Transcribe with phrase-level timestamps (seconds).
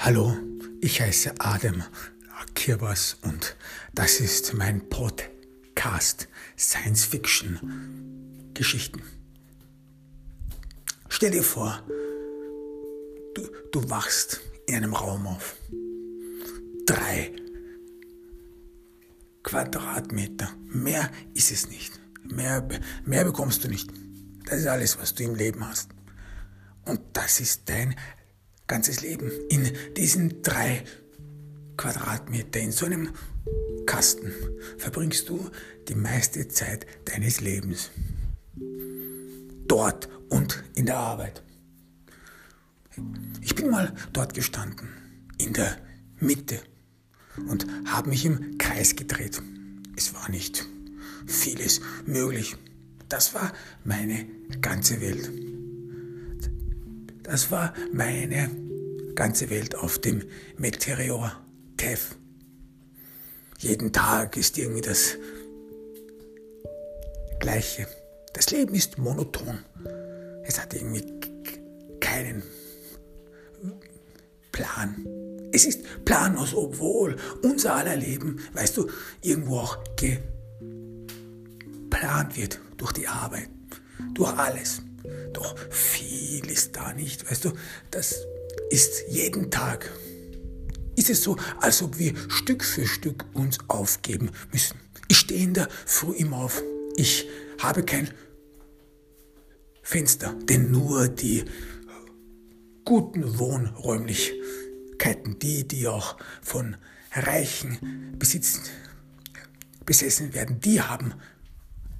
[0.00, 0.32] Hallo,
[0.80, 1.82] ich heiße Adam
[2.54, 3.56] Kirbas und
[3.92, 9.02] das ist mein Podcast Science Fiction Geschichten.
[11.08, 11.82] Stell dir vor,
[13.34, 13.42] du,
[13.72, 15.56] du wachst in einem Raum auf.
[16.86, 17.32] Drei
[19.42, 20.48] Quadratmeter.
[20.66, 21.98] Mehr ist es nicht.
[22.22, 22.66] Mehr,
[23.04, 23.90] mehr bekommst du nicht.
[24.44, 25.90] Das ist alles, was du im Leben hast.
[26.84, 27.96] Und das ist dein
[28.68, 30.84] ganzes Leben in diesen drei
[31.76, 33.10] Quadratmeter, in so einem
[33.86, 34.32] Kasten
[34.76, 35.50] verbringst du
[35.88, 37.90] die meiste Zeit deines Lebens.
[39.66, 41.42] Dort und in der Arbeit.
[43.40, 44.88] Ich bin mal dort gestanden,
[45.38, 45.78] in der
[46.20, 46.60] Mitte,
[47.48, 49.40] und habe mich im Kreis gedreht.
[49.96, 50.66] Es war nicht
[51.26, 52.56] vieles möglich.
[53.08, 53.52] Das war
[53.84, 54.26] meine
[54.60, 55.47] ganze Welt.
[57.28, 58.50] Das war meine
[59.14, 60.24] ganze Welt auf dem
[60.56, 61.32] Meteor
[61.76, 62.14] Kev.
[63.58, 65.18] Jeden Tag ist irgendwie das
[67.38, 67.86] Gleiche.
[68.32, 69.58] Das Leben ist monoton.
[70.44, 71.04] Es hat irgendwie
[72.00, 72.42] keinen
[74.50, 75.06] Plan.
[75.52, 78.88] Es ist planlos, obwohl unser aller Leben, weißt du,
[79.20, 79.76] irgendwo auch
[81.90, 83.50] geplant wird durch die Arbeit,
[84.14, 84.80] durch alles.
[85.32, 87.52] Doch viel ist da nicht, weißt du,
[87.90, 88.26] das
[88.70, 89.90] ist jeden Tag.
[90.96, 94.78] Ist es so, als ob wir Stück für Stück uns aufgeben müssen.
[95.08, 96.62] Ich stehe in der Früh immer auf.
[96.96, 97.28] Ich
[97.60, 98.10] habe kein
[99.82, 101.44] Fenster, denn nur die
[102.84, 106.76] guten Wohnräumlichkeiten, die, die auch von
[107.12, 108.62] Reichen besitzen,
[109.86, 111.14] besessen werden, die haben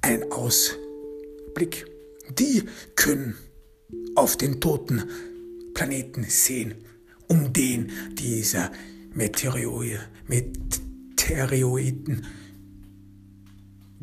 [0.01, 1.87] einen Ausblick.
[2.37, 2.63] Die
[2.95, 3.35] können
[4.15, 5.03] auf den toten
[5.73, 6.75] Planeten sehen,
[7.27, 8.71] um den dieser
[9.13, 12.25] Meteoroid, Meteoroiden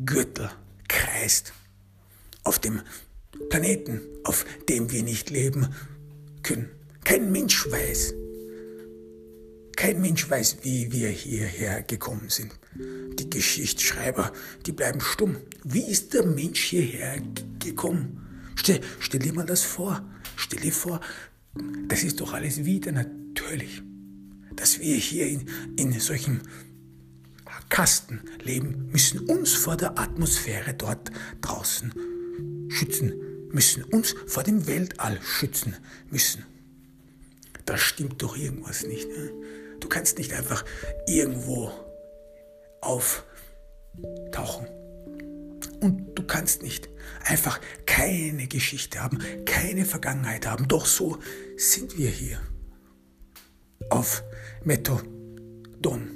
[0.05, 0.49] Gürtel
[0.87, 1.53] kreist.
[2.43, 2.81] Auf dem
[3.49, 5.67] Planeten, auf dem wir nicht leben
[6.43, 6.69] können.
[7.03, 8.13] Kein Mensch weiß,
[9.75, 12.51] kein Mensch weiß, wie wir hierher gekommen sind.
[13.19, 14.31] Die Geschichtsschreiber,
[14.65, 15.37] die bleiben stumm.
[15.63, 17.21] Wie ist der Mensch hierher
[17.59, 18.51] gekommen?
[18.55, 20.03] Stell, stell dir mal das vor.
[20.35, 20.99] Stell dir vor,
[21.87, 23.81] das ist doch alles wieder natürlich,
[24.55, 25.45] dass wir hier in,
[25.75, 26.41] in solchen
[27.69, 31.11] Kasten leben müssen, uns vor der Atmosphäre dort
[31.41, 31.93] draußen
[32.69, 33.13] schützen
[33.51, 35.75] müssen, uns vor dem Weltall schützen
[36.09, 36.45] müssen.
[37.65, 39.07] Da stimmt doch irgendwas nicht.
[39.09, 39.31] Ne?
[39.79, 40.63] Du kannst nicht einfach
[41.07, 41.71] irgendwo
[42.81, 44.67] auftauchen.
[45.79, 46.89] Und du kannst nicht
[47.23, 50.67] einfach keine Geschichte haben, keine Vergangenheit haben.
[50.67, 51.17] Doch so
[51.55, 52.41] sind wir hier.
[53.89, 54.23] Auf
[54.63, 56.11] Methodon.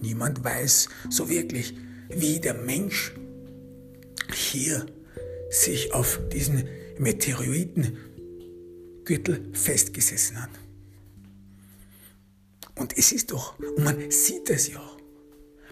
[0.00, 1.74] Niemand weiß so wirklich,
[2.08, 3.12] wie der Mensch
[4.32, 4.86] hier
[5.50, 6.66] sich auf diesen
[6.98, 10.50] Meteoritengürtel festgesessen hat.
[12.76, 14.93] Und es ist doch, und man sieht es ja auch,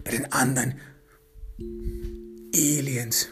[0.03, 0.79] bei den anderen
[2.53, 3.29] Aliens.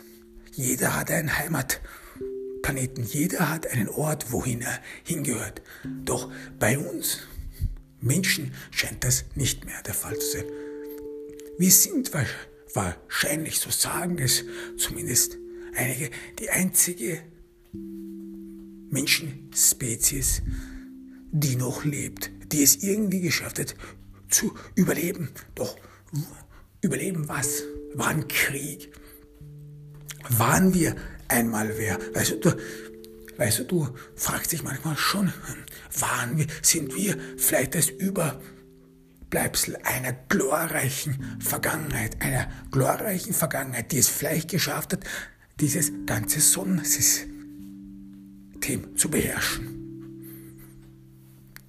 [0.53, 5.61] Jeder hat einen Heimatplaneten, jeder hat einen Ort, wohin er hingehört.
[6.03, 7.19] Doch bei uns
[7.99, 10.45] Menschen scheint das nicht mehr der Fall zu sein.
[11.57, 12.11] Wir sind
[12.73, 14.43] wahrscheinlich, so sagen es
[14.77, 15.37] zumindest
[15.75, 17.21] einige, die einzige
[18.89, 20.41] Menschenspezies,
[21.31, 23.75] die noch lebt, die es irgendwie geschafft hat
[24.29, 25.29] zu überleben.
[25.55, 25.77] Doch
[26.81, 27.63] überleben was?
[27.93, 28.91] War Krieg,
[30.29, 30.95] waren wir
[31.27, 31.99] einmal wer?
[32.13, 32.57] Weißt du, du,
[33.37, 35.33] weißt du, du fragst dich manchmal schon,
[35.99, 44.09] waren wir, sind wir vielleicht das Überbleibsel einer glorreichen Vergangenheit, einer glorreichen Vergangenheit, die es
[44.09, 45.03] vielleicht geschafft hat,
[45.59, 47.29] dieses ganze Sonnensystem
[48.95, 49.67] zu beherrschen,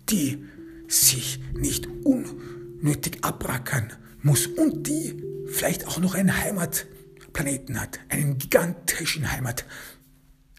[0.09, 0.45] die
[0.89, 3.93] sich nicht unnötig abrackern
[4.23, 6.87] muss und die vielleicht auch noch eine Heimat
[7.33, 9.65] Planeten hat, einen gigantischen Heimat,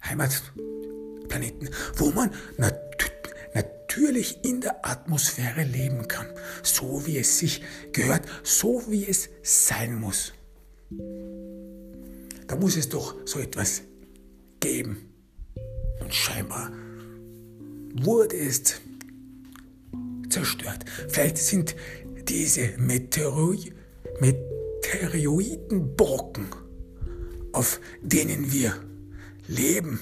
[0.03, 2.83] Heimatplaneten, wo man nat
[3.95, 6.25] natürlich in der Atmosphäre leben kann,
[6.63, 7.61] so wie es sich
[7.91, 10.33] gehört, so wie es sein muss.
[12.47, 13.83] Da muss es doch so etwas
[14.59, 15.09] geben.
[15.99, 16.71] Und scheinbar
[17.95, 18.81] wurde es
[20.29, 20.85] zerstört.
[21.09, 21.75] Vielleicht sind
[22.27, 23.73] diese Meteoroiden
[24.19, 26.47] Meteoritenbrocken
[27.53, 28.73] auf denen wir
[29.47, 30.01] leben.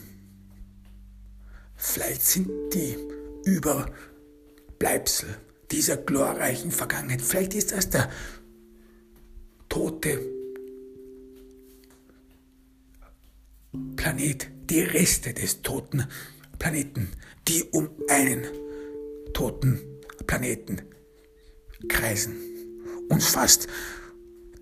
[1.75, 2.97] Vielleicht sind die
[3.44, 5.29] Überbleibsel
[5.69, 7.21] dieser glorreichen Vergangenheit.
[7.21, 8.09] Vielleicht ist das der
[9.69, 10.19] tote
[13.95, 16.07] Planet, die Reste des toten
[16.59, 17.09] Planeten,
[17.47, 18.45] die um einen
[19.33, 19.79] toten
[20.27, 20.81] Planeten
[21.88, 22.36] kreisen.
[23.10, 23.68] Uns fast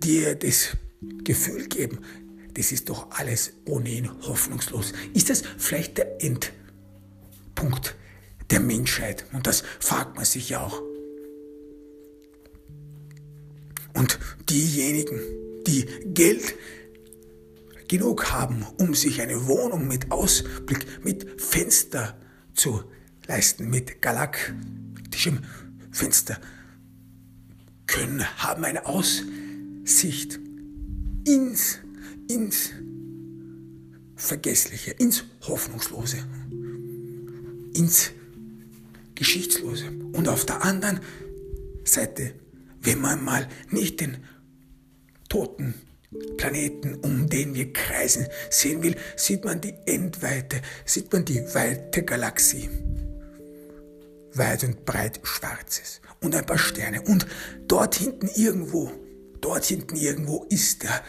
[0.02, 0.76] dir das
[1.24, 2.00] Gefühl geben,
[2.54, 4.92] das ist doch alles ohnehin hoffnungslos.
[5.14, 7.94] Ist das vielleicht der Endpunkt
[8.50, 9.24] der Menschheit?
[9.32, 10.82] Und das fragt man sich ja auch.
[13.94, 14.18] Und
[14.48, 15.20] diejenigen,
[15.66, 16.54] die Geld
[17.88, 22.16] genug haben, um sich eine Wohnung mit Ausblick, mit Fenster
[22.54, 22.84] zu
[23.26, 25.40] leisten, mit galaktischem
[25.90, 26.38] Fenster,
[27.90, 30.38] können, haben eine Aussicht
[31.26, 31.80] ins,
[32.28, 32.70] ins
[34.14, 36.18] Vergessliche, ins Hoffnungslose,
[37.74, 38.12] ins
[39.14, 39.90] Geschichtslose.
[40.12, 41.00] Und auf der anderen
[41.84, 42.34] Seite,
[42.80, 44.18] wenn man mal nicht den
[45.28, 45.74] toten
[46.36, 52.02] Planeten, um den wir kreisen, sehen will, sieht man die Endweite, sieht man die weite
[52.02, 52.68] Galaxie.
[54.32, 57.02] Weit und breit Schwarzes und ein paar Sterne.
[57.02, 57.26] Und
[57.66, 58.90] dort hinten irgendwo,
[59.40, 61.02] dort hinten irgendwo ist der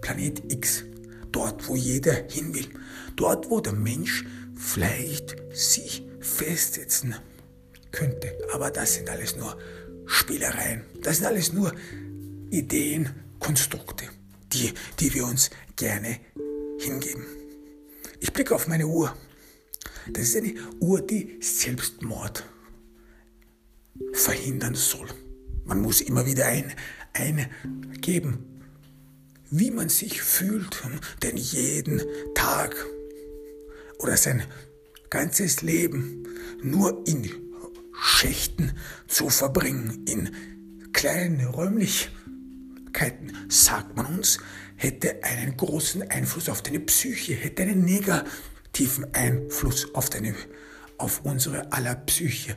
[0.00, 0.84] Planet X.
[1.30, 2.68] Dort, wo jeder hin will.
[3.16, 7.14] Dort, wo der Mensch vielleicht sich festsetzen
[7.90, 8.36] könnte.
[8.52, 9.58] Aber das sind alles nur
[10.06, 10.84] Spielereien.
[11.02, 11.72] Das sind alles nur
[12.50, 13.08] Ideen,
[13.38, 14.04] Konstrukte
[14.52, 16.18] die, die wir uns gerne
[16.78, 17.24] hingeben.
[18.20, 19.14] Ich blicke auf meine Uhr.
[20.12, 22.44] Das ist eine Uhr, die Selbstmord
[24.12, 25.08] verhindern soll.
[25.64, 26.72] Man muss immer wieder ein,
[27.12, 28.60] eingeben,
[29.50, 30.82] wie man sich fühlt,
[31.22, 32.02] denn jeden
[32.34, 32.74] Tag
[33.98, 34.42] oder sein
[35.10, 36.26] ganzes Leben
[36.62, 37.30] nur in
[38.00, 38.72] Schächten
[39.06, 40.30] zu verbringen, in
[40.92, 44.38] kleinen Räumlichkeiten sagt man uns,
[44.76, 50.34] hätte einen großen Einfluss auf deine Psyche, hätte einen negativen Einfluss auf, deine,
[50.98, 52.56] auf unsere aller Psyche.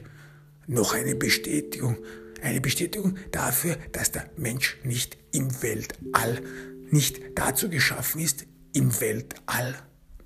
[0.67, 1.97] Noch eine Bestätigung,
[2.41, 6.41] eine Bestätigung dafür, dass der Mensch nicht im Weltall,
[6.89, 9.75] nicht dazu geschaffen ist, im Weltall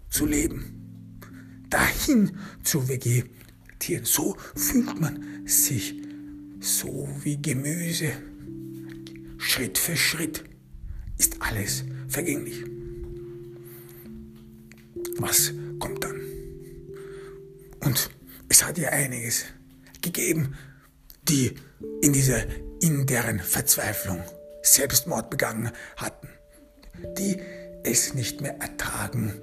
[0.10, 1.66] zu leben.
[1.70, 4.06] Dahin zu vegetieren.
[4.06, 5.96] So fühlt man sich,
[6.60, 8.12] so wie Gemüse
[9.38, 10.44] Schritt für Schritt
[11.18, 12.64] ist alles vergänglich.
[15.18, 16.20] Was kommt dann?
[17.82, 18.10] Und
[18.48, 19.46] es hat ja einiges
[20.02, 20.56] gegeben,
[21.24, 21.56] die
[22.02, 22.44] in dieser
[22.82, 24.24] in deren Verzweiflung
[24.62, 26.30] Selbstmord begangen hatten,
[27.18, 27.38] die
[27.84, 29.34] es nicht mehr ertragen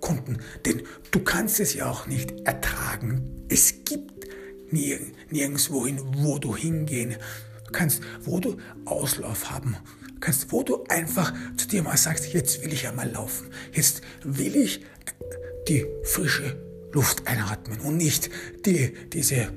[0.00, 0.38] konnten.
[0.66, 3.46] Denn du kannst es ja auch nicht ertragen.
[3.48, 4.26] Es gibt
[4.70, 7.16] nirgendwohin, wo du hingehen
[7.72, 9.76] kannst, wo du Auslauf haben
[10.20, 14.02] kannst, wo du einfach zu dir mal sagst, jetzt will ich ja mal laufen, jetzt
[14.22, 14.84] will ich
[15.68, 16.60] die frische
[16.92, 18.30] Luft einatmen und nicht
[18.66, 19.52] die, diese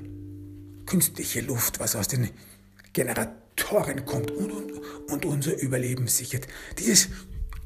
[0.85, 2.29] künstliche Luft, was aus den
[2.93, 4.71] Generatoren kommt und, und,
[5.09, 6.47] und unser Überleben sichert.
[6.79, 7.09] Dieses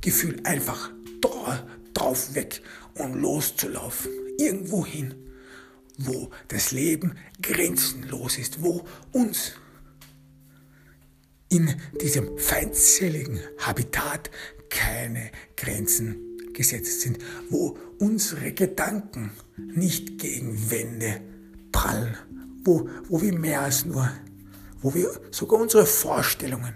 [0.02, 0.92] Gefühl einfach
[1.22, 2.62] drauf weg
[2.96, 5.16] und loszulaufen, irgendwo hin,
[5.98, 9.54] wo das Leben grenzenlos ist, wo uns
[11.50, 14.30] in diesem feindseligen Habitat
[14.70, 21.22] keine Grenzen gesetzt sind, wo unsere Gedanken nicht gegen Wände
[21.72, 22.18] prallen,
[22.68, 24.12] wo, wo wir mehr als nur,
[24.82, 26.76] wo wir sogar unsere Vorstellungen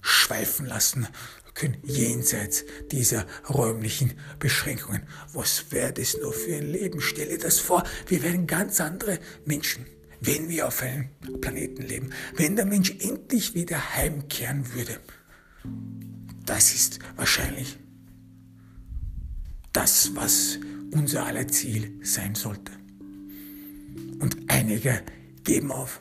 [0.00, 1.06] schweifen lassen
[1.54, 5.02] können, jenseits dieser räumlichen Beschränkungen.
[5.34, 7.00] Was wäre das nur für ein Leben?
[7.00, 9.86] Stelle das vor, wir wären ganz andere Menschen
[10.20, 11.08] wenn wir auf einem
[11.40, 14.98] Planeten leben, wenn der Mensch endlich wieder heimkehren würde.
[16.44, 17.78] Das ist wahrscheinlich
[19.72, 20.58] das, was
[20.92, 22.72] unser aller Ziel sein sollte.
[24.18, 25.02] Und einige
[25.48, 25.98] geben auf.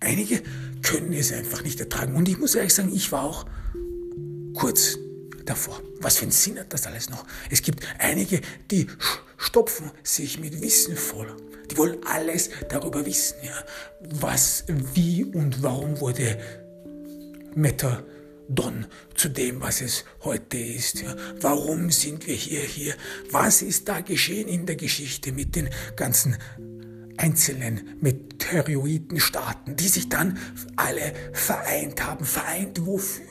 [0.00, 0.42] Einige
[0.82, 2.14] können es einfach nicht ertragen.
[2.14, 3.44] Und ich muss ehrlich sagen, ich war auch
[4.54, 4.96] kurz
[5.44, 5.82] davor.
[6.00, 7.26] Was für einen Sinn hat das alles noch?
[7.50, 8.86] Es gibt einige, die
[9.36, 11.36] stopfen sich mit Wissen voll.
[11.70, 13.64] Die wollen alles darüber wissen, ja.
[14.20, 16.38] Was, wie und warum wurde
[17.54, 21.02] Metadon zu dem, was es heute ist.
[21.02, 21.16] Ja.
[21.40, 22.94] Warum sind wir hier, hier?
[23.30, 26.36] Was ist da geschehen in der Geschichte mit den ganzen
[27.18, 30.38] einzelnen Meteoritenstaaten, die sich dann
[30.76, 32.24] alle vereint haben?
[32.24, 33.26] Vereint wofür?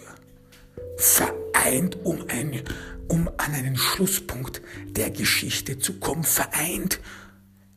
[0.97, 2.61] Vereint, um, ein,
[3.07, 6.23] um an einen Schlusspunkt der Geschichte zu kommen.
[6.23, 6.99] Vereint,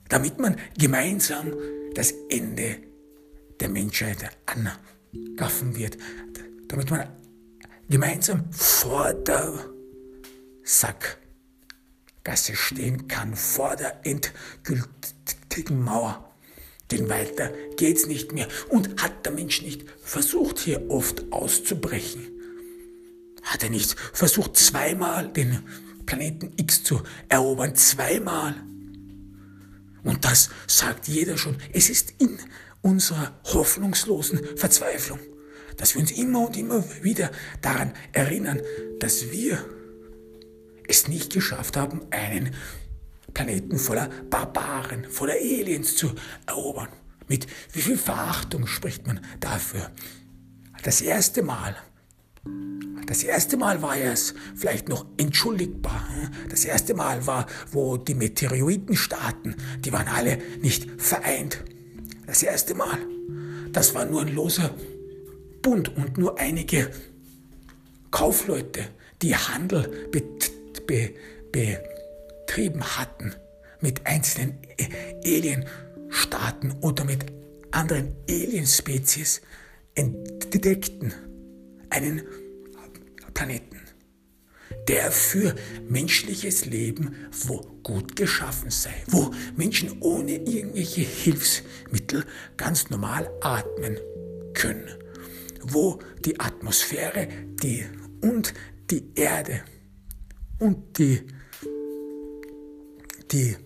[0.09, 1.53] damit man gemeinsam
[1.95, 2.77] das Ende
[3.61, 5.97] der Menschheit angaffen wird,
[6.69, 7.09] damit man
[7.89, 9.53] gemeinsam vor der
[10.63, 15.20] Sackgasse stehen kann, vor der endgültigen
[15.71, 16.27] Mauer.
[16.91, 18.49] Denn weiter geht's nicht mehr.
[18.69, 22.27] Und hat der Mensch nicht versucht, hier oft auszubrechen?
[23.43, 25.63] Hat er nicht versucht, zweimal den
[26.07, 27.75] Planeten X zu erobern?
[27.77, 28.55] Zweimal?
[30.03, 31.57] Und das sagt jeder schon.
[31.73, 32.39] Es ist in
[32.83, 35.21] unserer hoffnungslosen Verzweiflung,
[35.77, 37.31] dass wir uns immer und immer wieder
[37.61, 38.61] daran erinnern,
[38.99, 39.65] dass wir
[40.89, 42.55] es nicht geschafft haben, einen
[43.35, 46.11] Planeten voller Barbaren, voller Aliens zu
[46.47, 46.89] erobern.
[47.29, 49.91] Mit wie viel Verachtung spricht man dafür?
[50.83, 51.77] Das erste Mal,
[53.07, 56.03] das erste Mal war es vielleicht noch entschuldigbar.
[56.49, 61.63] Das erste Mal war, wo die Meteoritenstaaten, die waren alle nicht vereint.
[62.27, 62.99] Das erste Mal.
[63.73, 64.75] Das war nur ein loser
[65.63, 66.91] Bund und nur einige
[68.11, 68.89] Kaufleute,
[69.23, 71.15] die Handel bet, be,
[72.51, 73.33] betrieben hatten
[73.81, 74.59] mit einzelnen
[75.25, 77.27] Alienstaaten oder mit
[77.71, 79.41] anderen Alienspezies,
[79.95, 81.15] entdeckten
[81.91, 82.23] einen
[83.35, 83.81] Planeten,
[84.89, 85.55] der für
[85.89, 87.15] menschliches Leben
[87.47, 92.25] wo gut geschaffen sei, wo Menschen ohne irgendwelche Hilfsmittel
[92.57, 93.97] ganz normal atmen
[94.55, 94.89] können,
[95.63, 97.29] wo die Atmosphäre
[97.63, 97.87] die,
[98.21, 98.55] und
[98.91, 99.63] die Erde
[100.59, 101.23] und die
[103.33, 103.57] die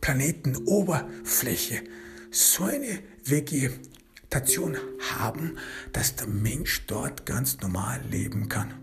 [0.00, 1.82] Planetenoberfläche
[2.30, 4.76] so eine Vegetation
[5.16, 5.58] haben,
[5.92, 8.74] dass der Mensch dort ganz normal leben kann.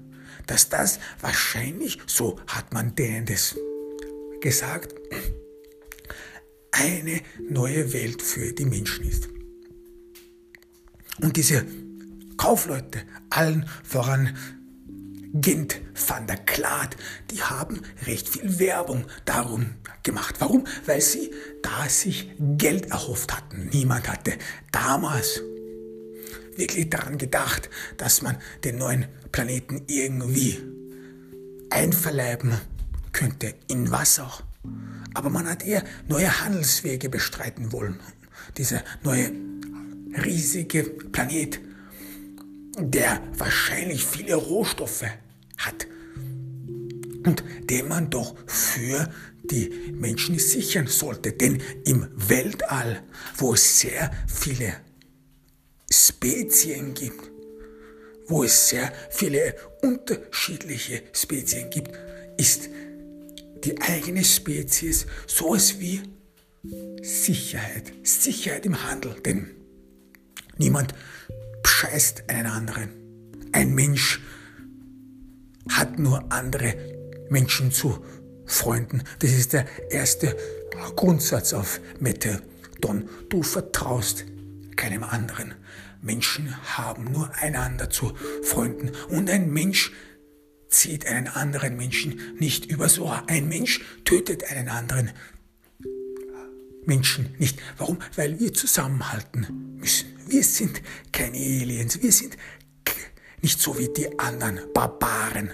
[0.47, 3.55] Dass das wahrscheinlich, so hat man denen das
[4.41, 4.95] gesagt,
[6.71, 9.27] eine neue Welt für die Menschen ist.
[11.21, 11.65] Und diese
[12.37, 14.37] Kaufleute, allen voran
[15.33, 16.95] Gent van der Klaat,
[17.29, 20.35] die haben recht viel Werbung darum gemacht.
[20.39, 20.65] Warum?
[20.85, 21.31] Weil sie
[21.61, 23.69] da sich Geld erhofft hatten.
[23.71, 24.33] Niemand hatte
[24.71, 25.41] damals
[26.55, 30.57] wirklich daran gedacht, dass man den neuen Planeten irgendwie
[31.69, 32.53] einverleiben
[33.11, 34.43] könnte, in was auch.
[35.13, 37.99] Aber man hat eher neue Handelswege bestreiten wollen.
[38.57, 39.31] Dieser neue
[40.23, 41.59] riesige Planet
[42.79, 45.05] der wahrscheinlich viele Rohstoffe
[45.57, 45.87] hat
[47.25, 49.11] und den man doch für
[49.43, 51.33] die Menschen sichern sollte.
[51.33, 53.03] Denn im Weltall,
[53.37, 54.73] wo es sehr viele
[55.91, 57.29] Spezien gibt,
[58.27, 61.91] wo es sehr viele unterschiedliche Spezien gibt,
[62.37, 62.69] ist
[63.63, 66.01] die eigene Spezies sowas wie
[67.01, 67.91] Sicherheit.
[68.03, 69.15] Sicherheit im Handel.
[69.25, 69.49] Denn
[70.57, 70.93] niemand
[71.79, 72.89] scheißt einen anderen.
[73.53, 74.19] Ein Mensch
[75.69, 76.75] hat nur andere
[77.29, 78.03] Menschen zu
[78.45, 79.03] Freunden.
[79.19, 80.35] Das ist der erste
[80.97, 83.07] Grundsatz auf Methadon.
[83.29, 84.25] Du vertraust
[84.75, 85.53] keinem anderen.
[86.01, 88.91] Menschen haben nur einander zu Freunden.
[89.07, 89.93] Und ein Mensch
[90.67, 93.23] zieht einen anderen Menschen nicht übers Ohr.
[93.27, 95.11] Ein Mensch tötet einen anderen
[96.85, 97.57] Menschen nicht.
[97.77, 97.99] Warum?
[98.17, 100.18] Weil wir zusammenhalten müssen.
[100.29, 100.81] Wir sind
[101.11, 102.01] keine Aliens.
[102.03, 102.37] Wir sind
[103.41, 105.49] nicht so wie die anderen Barbaren.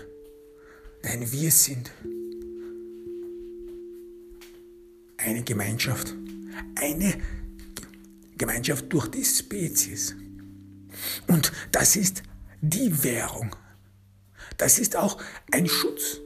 [1.01, 1.91] Nein, wir sind
[5.17, 6.13] eine Gemeinschaft.
[6.75, 7.21] Eine
[8.37, 10.13] Gemeinschaft durch die Spezies.
[11.27, 12.23] Und das ist
[12.61, 13.55] die Währung.
[14.57, 16.19] Das ist auch ein Schutz.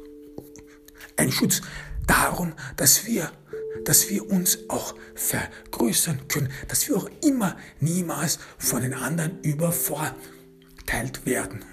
[1.18, 1.62] Ein Schutz
[2.08, 3.32] darum, dass wir
[3.86, 11.26] dass wir uns auch vergrößern können, dass wir auch immer niemals von den anderen übervorteilt
[11.26, 11.64] werden.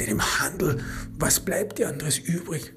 [0.00, 0.82] Denn im Handel,
[1.18, 2.72] was bleibt dir anderes übrig,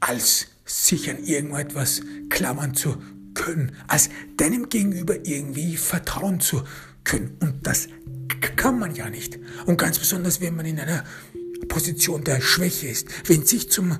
[0.00, 3.02] als sich an irgendetwas klammern zu
[3.34, 6.62] können, als deinem Gegenüber irgendwie vertrauen zu
[7.04, 7.36] können.
[7.40, 7.88] Und das
[8.56, 9.38] kann man ja nicht.
[9.66, 11.04] Und ganz besonders, wenn man in einer
[11.68, 13.98] Position der Schwäche ist, wenn sich zum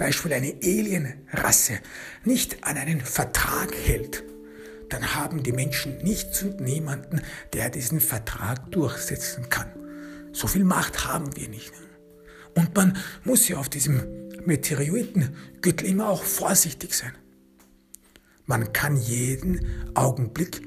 [0.00, 1.78] Beispiel eine Alienrasse
[2.24, 4.24] nicht an einen Vertrag hält,
[4.88, 7.20] dann haben die Menschen nichts und niemanden,
[7.52, 9.70] der diesen Vertrag durchsetzen kann.
[10.32, 11.72] So viel Macht haben wir nicht.
[12.56, 14.00] Und man muss ja auf diesem
[14.46, 17.12] Meteoritengürtel immer auch vorsichtig sein.
[18.46, 20.62] Man kann jeden Augenblick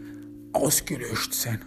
[0.53, 1.59] ausgelöscht sein,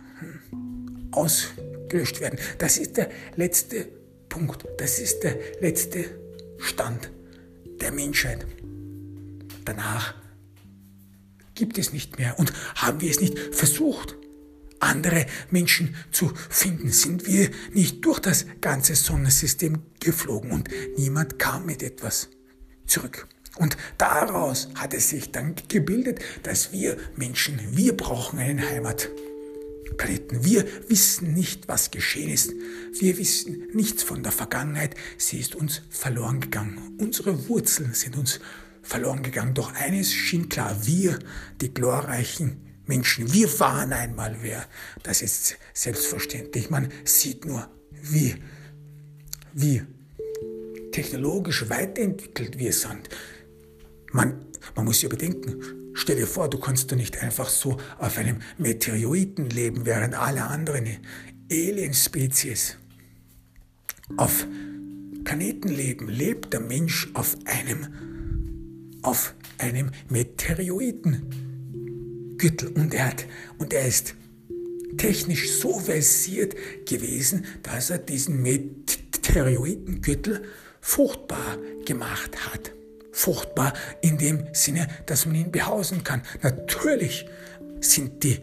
[1.10, 2.38] ausgelöscht werden.
[2.58, 3.88] Das ist der letzte
[4.28, 6.04] Punkt, das ist der letzte
[6.58, 7.10] Stand
[7.80, 8.46] der Menschheit.
[9.64, 10.14] Danach
[11.54, 12.38] gibt es nicht mehr.
[12.38, 14.16] Und haben wir es nicht versucht,
[14.78, 21.66] andere Menschen zu finden, sind wir nicht durch das ganze Sonnensystem geflogen und niemand kam
[21.66, 22.28] mit etwas
[22.86, 23.26] zurück.
[23.56, 28.58] Und daraus hat es sich dann gebildet, dass wir Menschen, wir brauchen einen
[29.86, 30.44] Heimatplaneten.
[30.44, 32.52] Wir wissen nicht, was geschehen ist.
[32.98, 34.94] Wir wissen nichts von der Vergangenheit.
[35.18, 36.96] Sie ist uns verloren gegangen.
[36.98, 38.40] Unsere Wurzeln sind uns
[38.82, 39.54] verloren gegangen.
[39.54, 41.18] Doch eines schien klar, wir,
[41.60, 44.64] die glorreichen Menschen, wir waren einmal wer.
[45.02, 46.70] Das ist selbstverständlich.
[46.70, 47.68] Man sieht nur,
[48.02, 48.36] wie,
[49.54, 49.82] wie
[50.92, 53.08] technologisch weiterentwickelt wir sind.
[54.12, 55.60] Man, man muss sich überdenken,
[55.96, 60.44] stell dir vor, du kannst doch nicht einfach so auf einem Meteoriten leben, während alle
[60.44, 60.86] anderen
[61.50, 62.76] Alien-Spezies
[64.16, 64.46] auf
[65.24, 67.88] Planeten leben, lebt der Mensch auf einem,
[69.02, 73.12] auf einem Meteoritengürtel und er,
[73.58, 74.14] und er ist
[74.98, 76.54] technisch so versiert
[76.86, 80.44] gewesen, dass er diesen Meteoritengürtel
[80.80, 82.75] fruchtbar gemacht hat
[83.16, 86.22] fruchtbar in dem Sinne, dass man ihn behausen kann.
[86.42, 87.26] Natürlich
[87.80, 88.38] sind die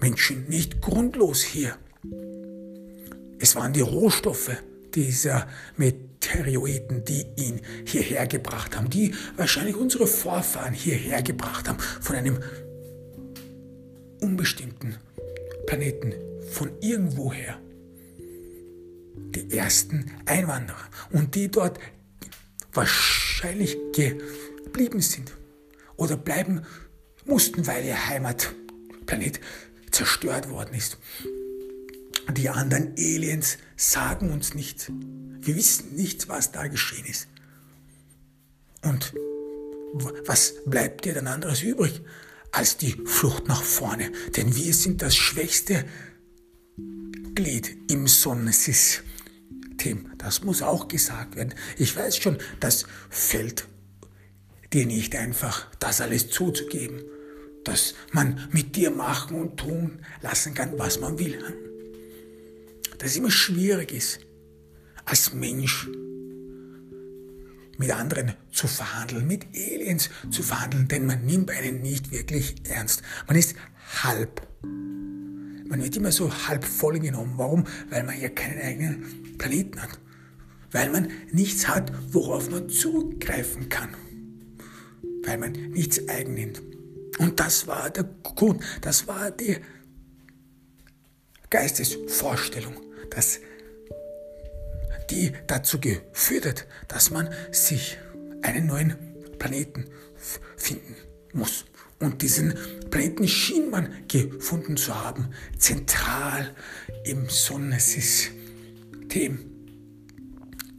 [0.00, 1.76] Menschen nicht grundlos hier.
[3.40, 4.62] Es waren die Rohstoffe
[4.94, 12.16] dieser Meteoroiden, die ihn hierher gebracht haben, die wahrscheinlich unsere Vorfahren hierher gebracht haben, von
[12.16, 12.38] einem
[14.20, 14.96] unbestimmten
[15.66, 16.14] Planeten,
[16.52, 17.60] von irgendwoher.
[19.34, 21.78] Die ersten Einwanderer und die dort
[22.72, 25.32] wahrscheinlich geblieben sind
[25.96, 26.62] oder bleiben
[27.24, 29.40] mussten, weil ihr Heimatplanet
[29.90, 30.98] zerstört worden ist.
[32.32, 34.90] Die anderen Aliens sagen uns nichts.
[35.40, 37.28] Wir wissen nicht, was da geschehen ist.
[38.82, 39.14] Und
[40.26, 42.00] was bleibt dir dann anderes übrig
[42.52, 44.12] als die Flucht nach vorne?
[44.36, 45.84] Denn wir sind das schwächste
[47.34, 49.09] Glied im Sonnensystem.
[49.80, 51.54] Tim, das muss auch gesagt werden.
[51.78, 53.66] Ich weiß schon, das fällt
[54.74, 57.00] dir nicht einfach, das alles zuzugeben,
[57.64, 61.38] dass man mit dir machen und tun lassen kann, was man will.
[62.98, 64.20] Dass es immer schwierig ist,
[65.06, 65.88] als Mensch
[67.78, 73.00] mit anderen zu verhandeln, mit Aliens zu verhandeln, denn man nimmt einen nicht wirklich ernst.
[73.26, 73.54] Man ist
[74.02, 74.46] halb.
[74.62, 77.32] Man wird immer so halb voll genommen.
[77.36, 77.64] Warum?
[77.88, 79.98] Weil man ja keinen eigenen Planeten hat.
[80.70, 83.96] Weil man nichts hat, worauf man zugreifen kann.
[85.24, 86.62] Weil man nichts eigen nimmt.
[87.18, 89.56] Und das war der Grund, das war die
[91.48, 92.74] Geistesvorstellung,
[93.10, 93.40] dass
[95.10, 97.98] die dazu geführt hat, dass man sich
[98.42, 98.94] einen neuen
[99.38, 99.86] Planeten
[100.56, 100.94] finden
[101.32, 101.64] muss.
[101.98, 102.54] Und diesen
[102.90, 106.54] Planeten schien man gefunden zu haben, zentral
[107.04, 108.39] im Sonnensystem
[109.10, 109.40] System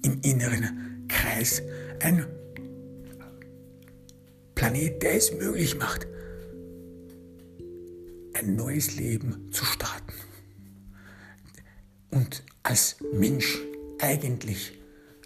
[0.04, 1.62] im inneren Kreis.
[2.02, 2.26] Ein
[4.56, 6.08] Planet, der es möglich macht,
[8.34, 10.14] ein neues Leben zu starten.
[12.10, 13.60] Und als Mensch,
[14.00, 14.80] eigentlich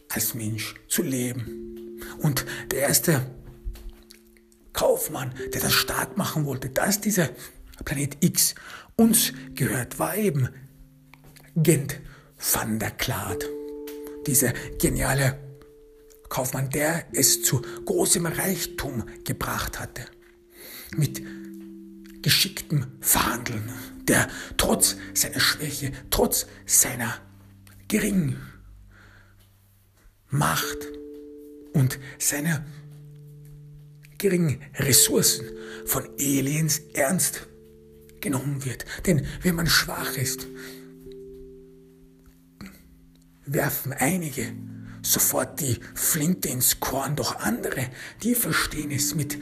[0.09, 2.01] als Mensch zu leben.
[2.23, 3.29] Und der erste
[4.73, 7.29] Kaufmann, der das stark machen wollte, dass dieser
[7.83, 8.55] Planet X
[8.95, 10.49] uns gehört, war eben
[11.55, 12.01] Gent
[12.37, 13.45] van der Klaat.
[14.27, 15.39] Dieser geniale
[16.29, 20.05] Kaufmann, der es zu großem Reichtum gebracht hatte.
[20.95, 21.21] Mit
[22.21, 23.71] geschicktem Verhandeln,
[24.07, 27.13] der trotz seiner Schwäche, trotz seiner
[27.87, 28.37] geringen
[30.29, 30.87] Macht
[31.73, 32.65] und seiner
[34.17, 35.45] geringen Ressourcen
[35.85, 37.47] von Aliens ernst
[38.21, 38.85] genommen wird.
[39.05, 40.47] Denn wenn man schwach ist,
[43.45, 44.53] werfen einige
[45.01, 47.89] sofort die Flinte ins Korn, doch andere,
[48.23, 49.37] die verstehen es mit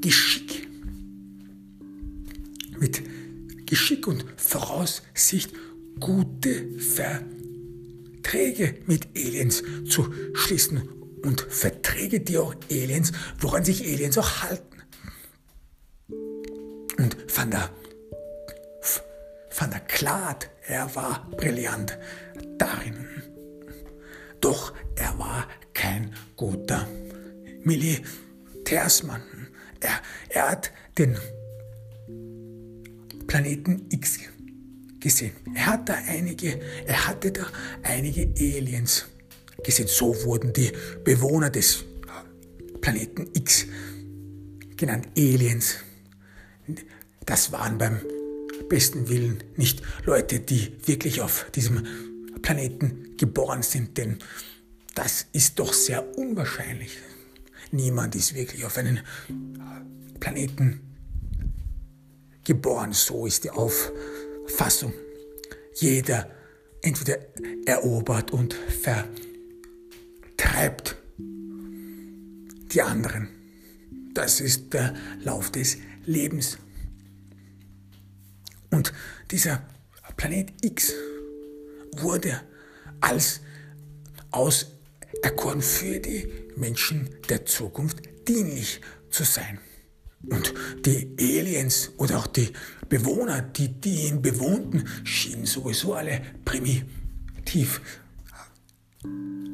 [0.00, 0.68] Geschick.
[2.78, 3.02] Mit
[3.66, 5.52] Geschick und Voraussicht
[6.00, 6.78] gute
[8.22, 10.88] Verträge mit Aliens zu schließen
[11.22, 14.82] und Verträge, die auch Aliens, woran sich Aliens auch halten.
[16.98, 17.70] Und Van der,
[19.56, 21.98] Van der Klaat, er war brillant
[22.58, 23.06] darin.
[24.42, 26.86] Doch er war kein guter
[27.62, 29.22] Militärsmann.
[29.80, 31.16] Er, er hat den
[33.26, 34.18] Planeten X
[35.00, 35.32] gesehen.
[35.54, 37.46] Er hat da einige, er hatte da
[37.82, 39.06] einige Aliens
[39.62, 39.86] gesehen.
[39.86, 40.72] So wurden die
[41.04, 41.84] Bewohner des
[42.80, 43.66] Planeten X
[44.76, 45.76] genannt Aliens.
[47.24, 48.00] Das waren beim
[48.68, 51.86] besten Willen nicht Leute, die wirklich auf diesem
[52.42, 54.18] Planeten geboren sind, denn
[54.94, 56.98] das ist doch sehr unwahrscheinlich.
[57.70, 59.00] Niemand ist wirklich auf einen
[60.20, 60.80] Planeten
[62.44, 64.92] geboren, so ist die Auffassung.
[65.76, 66.28] Jeder
[66.82, 67.18] entweder
[67.64, 70.96] erobert und vertreibt
[72.74, 73.28] die anderen.
[74.12, 76.58] Das ist der Lauf des Lebens.
[78.70, 78.92] Und
[79.30, 79.66] dieser
[80.16, 80.92] Planet X
[81.96, 82.40] wurde
[83.00, 83.40] als
[84.30, 89.58] auserkoren für die Menschen der Zukunft dienlich zu sein.
[90.28, 90.54] Und
[90.86, 92.52] die Aliens oder auch die
[92.88, 97.80] Bewohner, die, die ihn bewohnten, schienen sowieso alle primitiv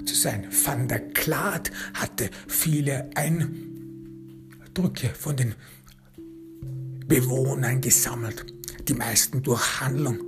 [0.05, 0.49] zu sein.
[0.51, 5.55] Van der Klaat hatte viele Eindrücke von den
[7.07, 8.45] Bewohnern gesammelt,
[8.87, 10.28] die meisten durch Handlung.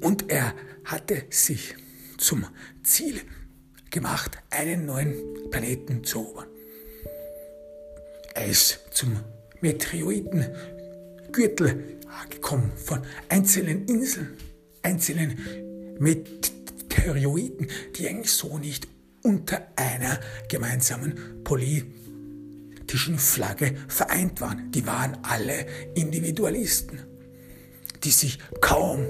[0.00, 0.54] Und er
[0.84, 1.74] hatte sich
[2.18, 2.46] zum
[2.82, 3.20] Ziel
[3.90, 6.46] gemacht, einen neuen Planeten zu erobern.
[8.34, 9.18] Er ist zum
[9.60, 11.96] Meteoritengürtel
[12.30, 14.36] gekommen, von einzelnen Inseln,
[14.82, 15.36] einzelnen
[15.98, 18.88] Meteoriten, die eigentlich so nicht
[19.22, 24.70] unter einer gemeinsamen politischen Flagge vereint waren.
[24.70, 27.00] Die waren alle Individualisten,
[28.04, 29.06] die sich kaum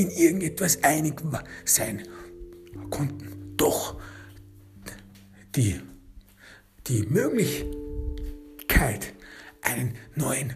[0.00, 1.22] in irgendetwas einig
[1.64, 2.02] sein
[2.90, 3.54] konnten.
[3.56, 4.00] Doch
[5.54, 5.80] die,
[6.86, 9.14] die Möglichkeit,
[9.62, 10.54] einen neuen